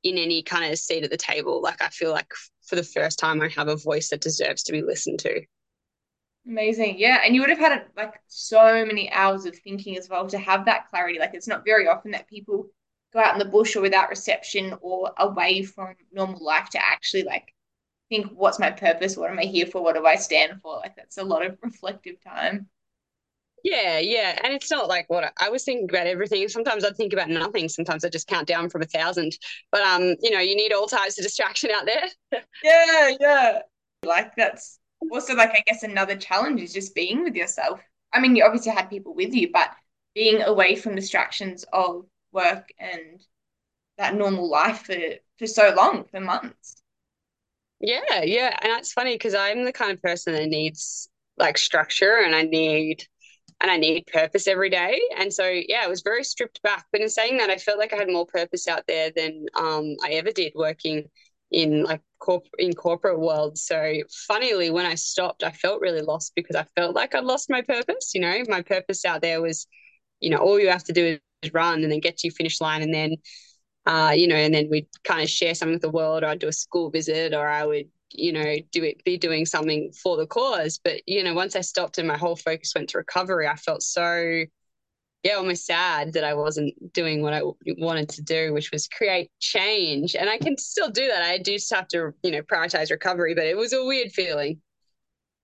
in 0.03 0.19
any 0.19 0.43
kind 0.43 0.73
of 0.73 0.79
seat 0.79 1.05
at 1.05 1.11
the 1.11 1.17
table. 1.17 1.63
Like, 1.63 1.81
I 1.81 1.91
feel 1.91 2.11
like 2.11 2.33
for 2.67 2.75
the 2.75 2.83
first 2.83 3.21
time, 3.21 3.41
I 3.41 3.49
have 3.51 3.69
a 3.69 3.77
voice 3.77 4.09
that 4.09 4.21
deserves 4.21 4.65
to 4.65 4.73
be 4.73 4.83
listened 4.83 5.21
to. 5.21 5.43
Amazing. 6.47 6.99
Yeah. 6.99 7.21
And 7.25 7.35
you 7.35 7.41
would 7.41 7.51
have 7.51 7.59
had 7.59 7.87
like 7.97 8.21
so 8.27 8.85
many 8.85 9.11
hours 9.11 9.47
of 9.47 9.57
thinking 9.59 9.97
as 9.97 10.09
well 10.09 10.27
to 10.29 10.39
have 10.39 10.67
that 10.67 10.91
clarity. 10.91 11.19
Like 11.19 11.35
it's 11.35 11.49
not 11.49 11.65
very 11.65 11.89
often 11.89 12.11
that 12.11 12.29
people 12.29 12.69
go 13.15 13.21
out 13.21 13.33
in 13.33 13.39
the 13.39 13.45
bush 13.45 13.77
or 13.77 13.81
without 13.81 14.11
reception 14.11 14.75
or 14.81 15.13
away 15.19 15.63
from 15.63 15.95
normal 16.13 16.45
life 16.45 16.69
to 16.71 16.79
actually 16.85 17.23
like 17.23 17.55
think 18.11 18.27
what's 18.35 18.59
my 18.59 18.71
purpose 18.71 19.17
what 19.17 19.31
am 19.31 19.39
i 19.39 19.45
here 19.45 19.67
for 19.67 19.83
what 19.83 19.95
do 19.95 20.05
i 20.05 20.17
stand 20.17 20.61
for 20.61 20.77
like 20.77 20.95
that's 20.97 21.17
a 21.17 21.25
lot 21.25 21.47
of 21.47 21.57
reflective 21.63 22.17
time 22.23 22.67
yeah 23.63 23.99
yeah 23.99 24.39
and 24.45 24.53
it's 24.53 24.71
not 24.71 24.89
like 24.89 25.09
what 25.09 25.33
i 25.41 25.49
was 25.49 25.65
thinking 25.65 25.89
about 25.89 26.07
everything 26.07 26.47
sometimes 26.49 26.85
I'd 26.85 26.97
think 26.97 27.13
about 27.13 27.31
nothing 27.31 27.69
sometimes 27.69 28.05
i 28.05 28.09
just 28.11 28.27
count 28.27 28.47
down 28.47 28.69
from 28.69 28.83
a 28.83 28.87
thousand 28.87 29.33
but 29.73 29.81
um 29.81 30.17
you 30.21 30.31
know 30.31 30.41
you 30.41 30.55
need 30.55 30.73
all 30.73 30.87
types 30.87 31.19
of 31.19 31.25
distraction 31.25 31.71
out 31.71 31.87
there 31.87 32.05
yeah 32.63 33.17
yeah 33.19 33.59
like 34.05 34.33
that's 34.37 34.79
also 35.13 35.35
like 35.35 35.51
i 35.51 35.63
guess 35.67 35.83
another 35.83 36.17
challenge 36.17 36.61
is 36.61 36.73
just 36.73 36.95
being 36.95 37.23
with 37.23 37.35
yourself. 37.35 37.81
I 38.13 38.21
mean 38.21 38.37
you 38.37 38.45
obviously 38.45 38.73
had 38.73 38.91
people 38.91 39.15
with 39.15 39.35
you 39.35 39.51
but 39.53 39.71
being 40.15 40.43
away 40.43 40.77
from 40.77 40.95
distractions 40.95 41.65
of 41.73 42.07
work 42.33 42.69
and 42.79 43.21
that 43.99 44.15
normal 44.15 44.49
life 44.49 44.83
for 44.87 44.97
for 45.39 45.47
so 45.47 45.75
long 45.77 46.05
for 46.11 46.21
months. 46.21 46.83
Yeah 47.81 48.23
yeah. 48.23 48.57
And 48.63 48.73
that's 48.73 48.93
funny 48.93 49.15
because 49.15 49.35
i'm 49.35 49.65
the 49.65 49.73
kind 49.73 49.93
of 49.93 50.03
person 50.03 50.35
that 50.35 50.47
needs 50.47 51.09
like 51.37 51.59
structure 51.59 52.19
and 52.25 52.35
i 52.35 52.43
need 52.43 53.05
and 53.61 53.71
i 53.71 53.77
need 53.77 54.07
purpose 54.07 54.47
every 54.47 54.71
day. 54.71 55.01
And 55.17 55.33
so 55.33 55.47
yeah 55.49 55.85
it 55.85 55.91
was 55.91 56.03
very 56.03 56.25
stripped 56.25 56.63
back. 56.63 56.87
But 56.93 57.01
in 57.01 57.09
saying 57.09 57.39
that 57.39 57.51
i 57.51 57.57
felt 57.57 57.79
like 57.79 57.93
i 57.93 57.97
had 57.97 58.09
more 58.09 58.27
purpose 58.27 58.69
out 58.69 58.85
there 58.87 59.11
than 59.15 59.47
um, 59.57 59.97
i 60.05 60.11
ever 60.13 60.31
did 60.31 60.53
working 60.55 61.09
in 61.51 61.85
like 61.85 62.03
corp- 62.25 62.49
in 62.59 62.73
corporate 62.73 63.21
world 63.21 63.59
so 63.59 63.95
funnily 64.27 64.71
when 64.71 64.87
i 64.87 64.95
stopped 64.95 65.45
i 65.45 65.51
felt 65.51 65.81
really 65.81 66.01
lost 66.01 66.33
because 66.35 66.57
i 66.57 66.65
felt 66.75 66.95
like 66.95 67.15
I'd 67.15 67.25
lost 67.25 67.51
my 67.51 67.63
purpose 67.63 68.13
you 68.15 68.21
know 68.21 68.43
my 68.49 68.63
purpose 68.63 69.05
out 69.05 69.21
there 69.21 69.43
was 69.43 69.67
you 70.21 70.31
know 70.31 70.39
all 70.39 70.59
you 70.59 70.71
have 70.71 70.85
to 70.85 70.93
do 70.93 71.19
is 71.43 71.53
run 71.53 71.83
and 71.83 71.93
then 71.93 72.01
get 72.01 72.17
to 72.19 72.29
your 72.29 72.35
finish 72.35 72.61
line 72.61 72.83
and 72.83 72.95
then 72.95 73.17
uh, 73.87 74.13
you 74.17 74.27
know, 74.27 74.37
and 74.37 74.55
then 74.55 74.69
we'd 74.71 74.89
kind 75.05 75.23
of 75.23 75.29
share 75.29 75.55
something 75.55 75.75
with 75.75 75.83
the 75.83 75.91
world, 75.91 76.23
or 76.23 76.29
I'd 76.29 76.39
do 76.39 76.49
a 76.49 76.53
school 76.53 76.91
visit, 76.91 77.35
or 77.35 77.47
I 77.47 77.65
would, 77.65 77.89
you 78.11 78.33
know, 78.33 78.57
do 78.73 78.83
it, 78.83 79.05
be 79.05 79.19
doing 79.19 79.45
something 79.45 79.93
for 79.93 80.17
the 80.17 80.27
cause. 80.27 80.81
But 80.83 81.03
you 81.07 81.23
know, 81.23 81.35
once 81.35 81.55
I 81.57 81.61
stopped 81.61 81.99
and 81.99 82.09
my 82.09 82.17
whole 82.17 82.37
focus 82.37 82.73
went 82.75 82.89
to 82.91 82.99
recovery, 82.99 83.47
I 83.47 83.57
felt 83.57 83.83
so, 83.83 84.45
yeah, 85.25 85.35
almost 85.35 85.67
sad 85.67 86.13
that 86.13 86.25
I 86.25 86.35
wasn't 86.35 86.93
doing 86.93 87.23
what 87.23 87.33
I 87.33 87.43
wanted 87.79 88.11
to 88.11 88.23
do, 88.23 88.53
which 88.53 88.71
was 88.71 88.87
create 88.89 89.31
change. 89.41 90.15
And 90.15 90.29
I 90.29 90.39
can 90.39 90.59
still 90.59 90.91
do 90.91 91.09
that. 91.09 91.23
I 91.23 91.39
do 91.39 91.57
have 91.73 91.89
to, 91.89 92.13
you 92.23 92.31
know, 92.31 92.43
prioritize 92.43 92.91
recovery, 92.91 93.35
but 93.35 93.47
it 93.47 93.57
was 93.57 93.73
a 93.73 93.85
weird 93.85 94.13
feeling. 94.13 94.61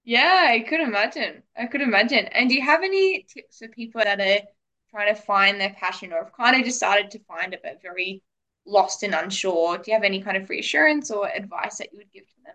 Yeah, 0.05 0.47
I 0.49 0.61
could 0.61 0.81
imagine. 0.81 1.43
I 1.57 1.67
could 1.67 1.81
imagine. 1.81 2.27
And 2.27 2.49
do 2.49 2.55
you 2.55 2.63
have 2.63 2.83
any 2.83 3.25
tips 3.33 3.59
for 3.59 3.69
people 3.69 4.03
that 4.03 4.21
are 4.21 4.47
trying 4.91 5.15
to 5.15 5.21
find 5.21 5.61
their 5.61 5.71
passion 5.71 6.13
or 6.13 6.25
have 6.25 6.33
kind 6.33 6.57
of 6.57 6.65
decided 6.65 7.11
to 7.13 7.19
find 7.21 7.55
it 7.55 7.61
but 7.63 7.81
very 7.83 8.23
lost 8.67 9.03
and 9.03 9.15
unsure 9.15 9.79
do 9.79 9.91
you 9.91 9.95
have 9.95 10.05
any 10.05 10.21
kind 10.23 10.37
of 10.37 10.49
reassurance 10.49 11.11
or 11.11 11.29
advice 11.29 11.79
that 11.79 11.93
you 11.93 11.99
would 11.99 12.13
give 12.13 12.27
to 12.27 12.35
them 12.45 12.55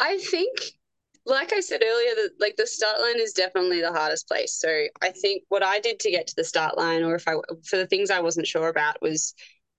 i 0.00 0.18
think 0.18 0.58
like 1.26 1.52
i 1.52 1.60
said 1.60 1.82
earlier 1.84 2.28
like 2.40 2.56
the 2.56 2.66
start 2.66 3.00
line 3.00 3.20
is 3.20 3.32
definitely 3.32 3.80
the 3.80 3.92
hardest 3.92 4.28
place 4.28 4.54
so 4.54 4.84
i 5.02 5.10
think 5.10 5.42
what 5.48 5.62
i 5.62 5.80
did 5.80 5.98
to 6.00 6.10
get 6.10 6.26
to 6.26 6.34
the 6.36 6.44
start 6.44 6.76
line 6.78 7.02
or 7.02 7.14
if 7.14 7.26
i 7.28 7.34
for 7.64 7.76
the 7.76 7.86
things 7.86 8.10
i 8.10 8.20
wasn't 8.20 8.46
sure 8.46 8.68
about 8.68 9.00
was 9.02 9.34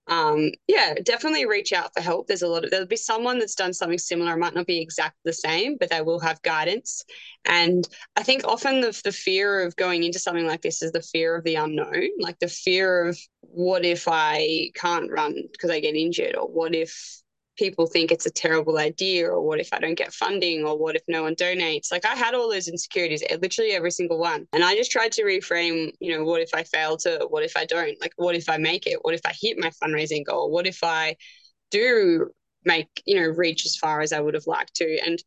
um, 0.08 0.50
yeah, 0.66 0.94
definitely 1.02 1.46
reach 1.46 1.72
out 1.72 1.92
for 1.94 2.00
help. 2.00 2.26
There's 2.26 2.42
a 2.42 2.48
lot 2.48 2.64
of 2.64 2.70
there'll 2.70 2.86
be 2.86 2.96
someone 2.96 3.38
that's 3.38 3.54
done 3.54 3.74
something 3.74 3.98
similar. 3.98 4.32
It 4.32 4.38
might 4.38 4.54
not 4.54 4.66
be 4.66 4.80
exactly 4.80 5.20
the 5.24 5.32
same, 5.32 5.76
but 5.78 5.90
they 5.90 6.00
will 6.00 6.20
have 6.20 6.40
guidance. 6.42 7.04
And 7.44 7.86
I 8.16 8.22
think 8.22 8.44
often 8.44 8.80
the 8.80 8.98
the 9.04 9.12
fear 9.12 9.60
of 9.60 9.76
going 9.76 10.04
into 10.04 10.18
something 10.18 10.46
like 10.46 10.62
this 10.62 10.82
is 10.82 10.92
the 10.92 11.02
fear 11.02 11.36
of 11.36 11.44
the 11.44 11.56
unknown, 11.56 12.08
like 12.18 12.38
the 12.38 12.48
fear 12.48 13.06
of 13.06 13.18
what 13.42 13.84
if 13.84 14.08
I 14.08 14.70
can't 14.74 15.10
run 15.10 15.34
because 15.52 15.70
I 15.70 15.80
get 15.80 15.94
injured, 15.94 16.36
or 16.36 16.48
what 16.48 16.74
if 16.74 17.22
people 17.58 17.86
think 17.86 18.10
it's 18.10 18.26
a 18.26 18.30
terrible 18.30 18.78
idea 18.78 19.28
or 19.28 19.42
what 19.42 19.60
if 19.60 19.72
I 19.72 19.80
don't 19.80 19.96
get 19.96 20.14
funding 20.14 20.64
or 20.64 20.78
what 20.78 20.94
if 20.94 21.02
no 21.08 21.24
one 21.24 21.34
donates? 21.34 21.90
Like 21.90 22.06
I 22.06 22.14
had 22.14 22.34
all 22.34 22.48
those 22.50 22.68
insecurities, 22.68 23.22
eh, 23.28 23.36
literally 23.42 23.72
every 23.72 23.90
single 23.90 24.18
one. 24.18 24.46
And 24.52 24.64
I 24.64 24.76
just 24.76 24.92
tried 24.92 25.12
to 25.12 25.24
reframe, 25.24 25.92
you 26.00 26.16
know, 26.16 26.24
what 26.24 26.40
if 26.40 26.50
I 26.54 26.62
fail 26.62 26.96
to, 26.98 27.26
what 27.28 27.42
if 27.42 27.56
I 27.56 27.64
don't? 27.64 28.00
Like, 28.00 28.12
what 28.16 28.36
if 28.36 28.48
I 28.48 28.56
make 28.56 28.86
it? 28.86 28.98
What 29.02 29.14
if 29.14 29.20
I 29.26 29.34
hit 29.38 29.58
my 29.58 29.70
fundraising 29.82 30.24
goal? 30.24 30.50
What 30.50 30.66
if 30.66 30.78
I 30.82 31.16
do 31.70 32.30
make, 32.64 32.88
you 33.04 33.16
know, 33.20 33.26
reach 33.26 33.66
as 33.66 33.76
far 33.76 34.00
as 34.00 34.12
I 34.12 34.20
would 34.20 34.34
have 34.34 34.46
liked 34.46 34.76
to? 34.76 34.98
And 35.04 35.18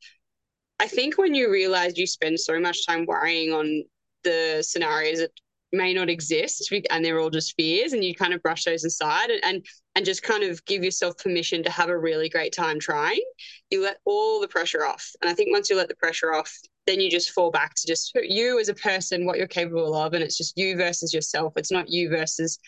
I 0.79 0.87
think 0.87 1.17
when 1.17 1.35
you 1.35 1.51
realize 1.51 1.97
you 1.97 2.07
spend 2.07 2.39
so 2.39 2.59
much 2.59 2.87
time 2.87 3.05
worrying 3.05 3.51
on 3.51 3.83
the 4.23 4.63
scenarios 4.65 5.19
that 5.19 5.31
may 5.73 5.93
not 5.93 6.09
exist 6.09 6.71
and 6.89 7.03
they're 7.03 7.19
all 7.19 7.29
just 7.29 7.55
fears 7.55 7.93
and 7.93 8.03
you 8.03 8.13
kind 8.13 8.33
of 8.33 8.41
brush 8.41 8.65
those 8.65 8.83
aside 8.83 9.29
and, 9.29 9.43
and 9.43 9.65
and 9.95 10.05
just 10.05 10.23
kind 10.23 10.43
of 10.43 10.63
give 10.65 10.83
yourself 10.83 11.17
permission 11.17 11.63
to 11.63 11.69
have 11.69 11.89
a 11.89 11.97
really 11.97 12.29
great 12.29 12.53
time 12.53 12.79
trying 12.79 13.21
you 13.69 13.81
let 13.81 13.97
all 14.05 14.41
the 14.41 14.47
pressure 14.47 14.85
off. 14.85 15.11
And 15.21 15.29
i 15.29 15.33
think 15.33 15.49
once 15.51 15.69
you 15.69 15.77
let 15.77 15.87
the 15.87 15.95
pressure 15.95 16.33
off 16.33 16.53
then 16.87 16.99
you 16.99 17.09
just 17.09 17.31
fall 17.31 17.51
back 17.51 17.75
to 17.75 17.87
just 17.87 18.11
you 18.15 18.59
as 18.59 18.69
a 18.69 18.73
person 18.73 19.25
what 19.25 19.37
you're 19.37 19.47
capable 19.47 19.95
of 19.95 20.13
and 20.13 20.23
it's 20.23 20.37
just 20.37 20.57
you 20.57 20.75
versus 20.75 21.13
yourself. 21.13 21.53
It's 21.55 21.71
not 21.71 21.89
you 21.89 22.09
versus 22.09 22.59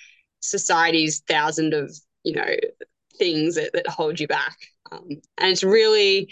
society's 0.41 1.21
thousand 1.27 1.73
of 1.73 1.95
you 2.23 2.33
know 2.33 2.55
things 3.17 3.55
that, 3.55 3.71
that 3.73 3.87
hold 3.87 4.19
you 4.19 4.27
back. 4.27 4.55
Um, 4.91 5.07
and 5.37 5.51
it's 5.51 5.63
really 5.63 6.31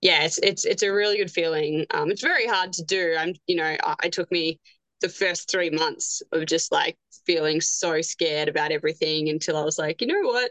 yeah 0.00 0.24
it's 0.24 0.38
it's 0.38 0.64
it's 0.64 0.82
a 0.82 0.92
really 0.92 1.16
good 1.16 1.30
feeling. 1.30 1.86
Um, 1.92 2.10
it's 2.10 2.22
very 2.22 2.46
hard 2.46 2.72
to 2.74 2.84
do. 2.84 3.16
I'm 3.18 3.34
you 3.46 3.56
know 3.56 3.76
I, 3.82 3.94
it 4.04 4.12
took 4.12 4.30
me 4.30 4.60
the 5.00 5.08
first 5.08 5.50
three 5.50 5.70
months 5.70 6.22
of 6.32 6.46
just 6.46 6.72
like 6.72 6.96
feeling 7.26 7.60
so 7.60 8.00
scared 8.00 8.48
about 8.48 8.72
everything 8.72 9.28
until 9.28 9.56
I 9.56 9.64
was 9.64 9.78
like, 9.78 10.00
you 10.00 10.06
know 10.06 10.28
what? 10.28 10.50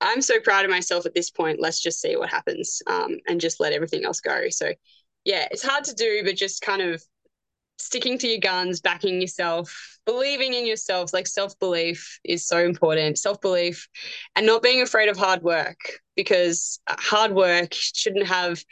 I'm 0.00 0.20
so 0.20 0.40
proud 0.40 0.64
of 0.64 0.70
myself 0.70 1.06
at 1.06 1.14
this 1.14 1.30
point. 1.30 1.60
Let's 1.60 1.80
just 1.80 2.00
see 2.00 2.16
what 2.16 2.30
happens 2.30 2.82
um, 2.86 3.16
and 3.26 3.40
just 3.40 3.60
let 3.60 3.72
everything 3.72 4.04
else 4.04 4.20
go. 4.20 4.48
So, 4.50 4.72
yeah, 5.24 5.48
it's 5.50 5.64
hard 5.64 5.84
to 5.84 5.94
do, 5.94 6.22
but 6.24 6.36
just 6.36 6.60
kind 6.62 6.82
of 6.82 7.02
sticking 7.78 8.18
to 8.18 8.28
your 8.28 8.38
guns, 8.40 8.80
backing 8.80 9.20
yourself, 9.20 9.98
believing 10.04 10.54
in 10.54 10.66
yourself. 10.66 11.12
Like 11.12 11.26
self 11.26 11.58
belief 11.58 12.18
is 12.24 12.46
so 12.46 12.58
important. 12.58 13.18
Self 13.18 13.40
belief 13.40 13.88
and 14.34 14.46
not 14.46 14.62
being 14.62 14.82
afraid 14.82 15.08
of 15.08 15.16
hard 15.16 15.42
work 15.42 15.78
because 16.14 16.78
hard 16.88 17.32
work 17.32 17.72
shouldn't 17.72 18.26
have 18.26 18.62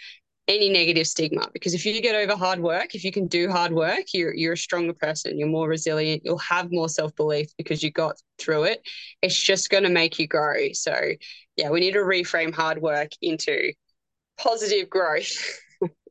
any 0.47 0.69
negative 0.69 1.07
stigma 1.07 1.49
because 1.55 1.73
if 1.73 1.87
you 1.87 2.03
get 2.03 2.15
over 2.15 2.37
hard 2.37 2.61
work 2.61 2.95
if 2.95 3.03
you 3.03 3.11
can 3.11 3.27
do 3.27 3.51
hard 3.51 3.73
work 3.73 4.03
you're 4.13 4.35
you're 4.35 4.53
a 4.53 4.59
stronger 4.59 4.93
person 4.93 5.39
you're 5.39 5.49
more 5.49 5.69
resilient 5.69 6.21
you'll 6.25 6.37
have 6.37 6.71
more 6.71 6.89
self-belief 6.89 7.49
because 7.57 7.83
you 7.83 7.91
got 7.91 8.17
through 8.39 8.65
it. 8.65 8.87
It's 9.23 9.41
just 9.41 9.71
going 9.71 9.85
to 9.85 9.91
make 9.91 10.19
you 10.19 10.27
grow. 10.27 10.73
So 10.73 10.95
yeah 11.57 11.71
we 11.71 11.81
need 11.81 11.93
to 11.93 12.01
reframe 12.01 12.55
hard 12.55 12.83
work 12.83 13.13
into 13.23 13.73
positive 14.39 14.91
growth. 14.91 15.33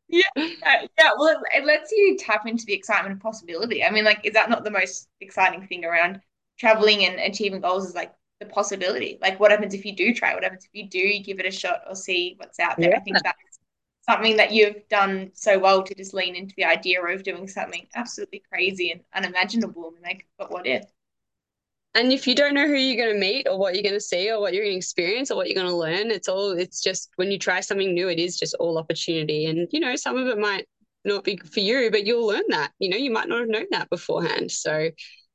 Yeah 0.09 0.23
uh, 0.37 0.87
yeah 0.97 1.11
well 1.17 1.41
it 1.55 1.65
lets 1.65 1.91
you 1.91 2.17
tap 2.19 2.47
into 2.47 2.65
the 2.65 2.73
excitement 2.73 3.15
of 3.15 3.19
possibility. 3.19 3.83
I 3.83 3.91
mean 3.91 4.03
like 4.03 4.21
is 4.23 4.33
that 4.33 4.49
not 4.49 4.63
the 4.63 4.71
most 4.71 5.07
exciting 5.21 5.67
thing 5.67 5.85
around 5.85 6.21
traveling 6.59 7.05
and 7.05 7.19
achieving 7.19 7.61
goals 7.61 7.87
is 7.87 7.95
like 7.95 8.13
the 8.39 8.47
possibility? 8.47 9.19
Like 9.21 9.39
what 9.39 9.51
happens 9.51 9.73
if 9.73 9.85
you 9.85 9.95
do 9.95 10.13
try? 10.13 10.33
What 10.33 10.43
happens 10.43 10.65
if 10.65 10.71
you 10.73 10.89
do 10.89 11.23
give 11.23 11.39
it 11.39 11.45
a 11.45 11.51
shot 11.51 11.81
or 11.87 11.95
see 11.95 12.35
what's 12.37 12.59
out 12.59 12.77
there? 12.77 12.91
Yeah. 12.91 12.97
i 12.97 12.99
think 12.99 13.17
that's 13.23 13.42
something 14.07 14.37
that 14.37 14.51
you've 14.51 14.87
done 14.89 15.31
so 15.33 15.57
well 15.57 15.83
to 15.83 15.95
just 15.95 16.13
lean 16.13 16.35
into 16.35 16.53
the 16.57 16.65
idea 16.65 17.01
of 17.01 17.23
doing 17.23 17.47
something 17.47 17.87
absolutely 17.95 18.43
crazy 18.51 18.91
and 18.91 19.01
unimaginable 19.13 19.93
and 19.95 20.03
like 20.03 20.27
but 20.37 20.51
what 20.51 20.67
if? 20.67 20.83
And 21.95 22.11
if 22.11 22.25
you 22.25 22.33
don't 22.33 22.55
know 22.55 22.67
who 22.67 22.73
you're 22.73 23.03
going 23.03 23.13
to 23.13 23.19
meet 23.19 23.47
or 23.47 23.57
what 23.57 23.75
you're 23.75 23.83
going 23.83 23.93
to 23.93 24.01
see 24.01 24.31
or 24.31 24.41
what 24.41 24.53
you're 24.53 24.63
going 24.63 24.73
to 24.73 24.77
experience 24.77 25.29
or 25.29 25.35
what 25.35 25.47
you're 25.47 25.61
going 25.61 25.71
to 25.71 25.75
learn 25.75 26.11
it's 26.11 26.27
all 26.27 26.51
it's 26.51 26.81
just 26.81 27.11
when 27.15 27.31
you 27.31 27.37
try 27.39 27.59
something 27.59 27.93
new 27.93 28.09
it 28.09 28.19
is 28.19 28.37
just 28.37 28.55
all 28.55 28.77
opportunity. 28.77 29.45
And 29.45 29.67
you 29.71 29.79
know 29.79 29.95
some 29.95 30.17
of 30.17 30.27
it 30.27 30.37
might 30.37 30.67
not 31.05 31.23
be 31.23 31.37
for 31.37 31.59
you 31.59 31.89
but 31.91 32.05
you'll 32.05 32.27
learn 32.27 32.43
that. 32.49 32.71
You 32.79 32.89
know 32.89 32.97
you 32.97 33.11
might 33.11 33.29
not 33.29 33.39
have 33.39 33.49
known 33.49 33.67
that 33.71 33.89
beforehand. 33.89 34.51
So 34.51 34.89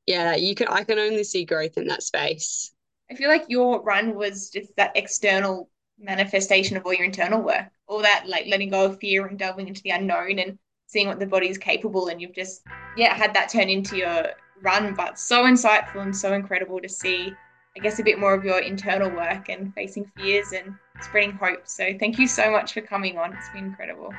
yeah 0.07 0.37
you 0.37 0.55
can 0.55 0.69
i 0.69 0.85
can 0.85 0.99
only 0.99 1.23
see 1.25 1.45
growth 1.45 1.77
in 1.79 1.89
that 1.89 2.03
space. 2.03 2.73
I 3.11 3.15
feel 3.15 3.29
like 3.29 3.47
your 3.49 3.83
run 3.83 4.15
was 4.15 4.51
just 4.51 4.77
that 4.77 4.97
external 4.97 5.71
manifestation 5.99 6.77
of 6.77 6.85
all 6.85 6.93
your 6.93 7.05
internal 7.05 7.43
work, 7.43 7.69
all 7.89 8.03
that 8.03 8.25
like 8.27 8.47
letting 8.47 8.71
go 8.71 8.85
of 8.85 8.99
fear 8.99 9.27
and 9.27 9.39
delving 9.39 9.67
into 9.67 9.83
the 9.83 9.91
unknown 9.91 10.39
and 10.39 10.59
seeing 10.87 11.09
what 11.09 11.19
the 11.19 11.27
body 11.27 11.49
is 11.49 11.59
capable. 11.59 12.09
And 12.09 12.21
you've 12.21 12.35
just, 12.35 12.63
yeah, 12.97 13.15
had 13.15 13.35
that 13.35 13.49
turn 13.51 13.69
into 13.69 13.97
your 13.97 14.27
run, 14.63 14.95
but 14.95 15.19
so 15.19 15.45
insightful 15.45 16.03
and 16.03 16.17
so 16.17 16.35
incredible 16.35 16.81
to 16.81 16.89
see, 16.89 17.33
I 17.77 17.81
guess, 17.81 17.99
a 17.99 18.03
bit 18.03 18.19
more 18.19 18.35
of 18.35 18.45
your 18.45 18.61
internal 18.61 19.11
work 19.11 19.49
and 19.49 19.75
facing 19.75 20.11
fears 20.17 20.53
and 20.53 20.75
spreading 21.01 21.33
hope. 21.33 21.67
So 21.67 21.93
thank 21.99 22.19
you 22.19 22.27
so 22.27 22.51
much 22.51 22.73
for 22.73 22.81
coming 22.81 23.19
on. 23.19 23.33
It's 23.35 23.49
been 23.51 23.65
incredible. 23.65 24.13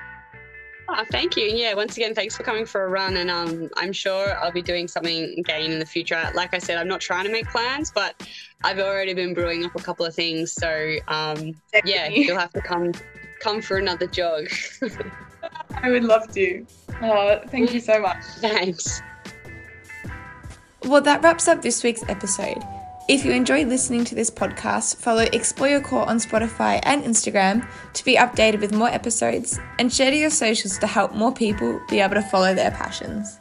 Oh, 0.92 1.06
thank 1.12 1.38
you. 1.38 1.44
Yeah, 1.44 1.76
once 1.76 1.98
again, 1.98 2.16
thanks 2.16 2.36
for 2.36 2.42
coming 2.42 2.66
for 2.66 2.86
a 2.86 2.90
run. 2.90 3.18
And 3.18 3.30
um, 3.30 3.70
I'm 3.78 3.94
sure 3.94 4.36
I'll 4.40 4.52
be 4.52 4.64
doing 4.64 4.88
something 4.88 5.36
again 5.38 5.72
in 5.72 5.78
the 5.78 5.86
future. 5.86 6.32
Like 6.34 6.56
I 6.56 6.58
said, 6.58 6.80
I'm 6.80 6.88
not 6.88 7.00
trying 7.00 7.26
to 7.26 7.32
make 7.32 7.48
plans, 7.50 7.92
but 7.92 8.28
I've 8.64 8.80
already 8.80 9.14
been 9.14 9.36
brewing 9.36 9.64
up 9.66 9.76
a 9.76 9.84
couple 9.84 10.04
of 10.04 10.16
things. 10.16 10.54
So 10.54 10.96
um, 11.08 11.54
yeah, 11.86 12.08
you'll 12.08 12.40
have 12.40 12.54
to 12.54 12.62
come 12.62 12.94
come 13.40 13.62
for 13.62 13.78
another 13.78 14.08
jog. 14.08 14.48
I 15.82 15.90
would 15.90 16.04
love 16.04 16.32
to. 16.34 16.66
Uh, 17.02 17.40
thank 17.48 17.74
you 17.74 17.80
so 17.80 18.02
much. 18.02 18.24
Thanks. 18.40 19.02
Well, 20.84 21.02
that 21.02 21.22
wraps 21.24 21.48
up 21.48 21.62
this 21.62 21.84
week's 21.84 22.04
episode. 22.10 22.64
If 23.10 23.26
you 23.26 23.32
enjoyed 23.32 23.68
listening 23.68 24.06
to 24.06 24.16
this 24.16 24.30
podcast, 24.30 24.98
follow 24.98 25.26
Explore 25.34 25.70
Your 25.70 25.82
Core 25.82 26.08
on 26.08 26.18
Spotify 26.18 26.80
and 26.84 27.04
Instagram 27.04 27.68
to 27.94 28.06
be 28.06 28.16
updated 28.16 28.62
with 28.62 28.72
more 28.72 28.90
episodes 28.90 29.60
and 29.80 29.92
share 29.92 30.12
to 30.12 30.18
your 30.18 30.30
socials 30.30 30.78
to 30.78 30.88
help 30.88 31.16
more 31.16 31.34
people 31.34 31.82
be 31.90 32.00
able 32.00 32.14
to 32.14 32.22
follow 32.22 32.54
their 32.54 32.70
passions. 32.70 33.40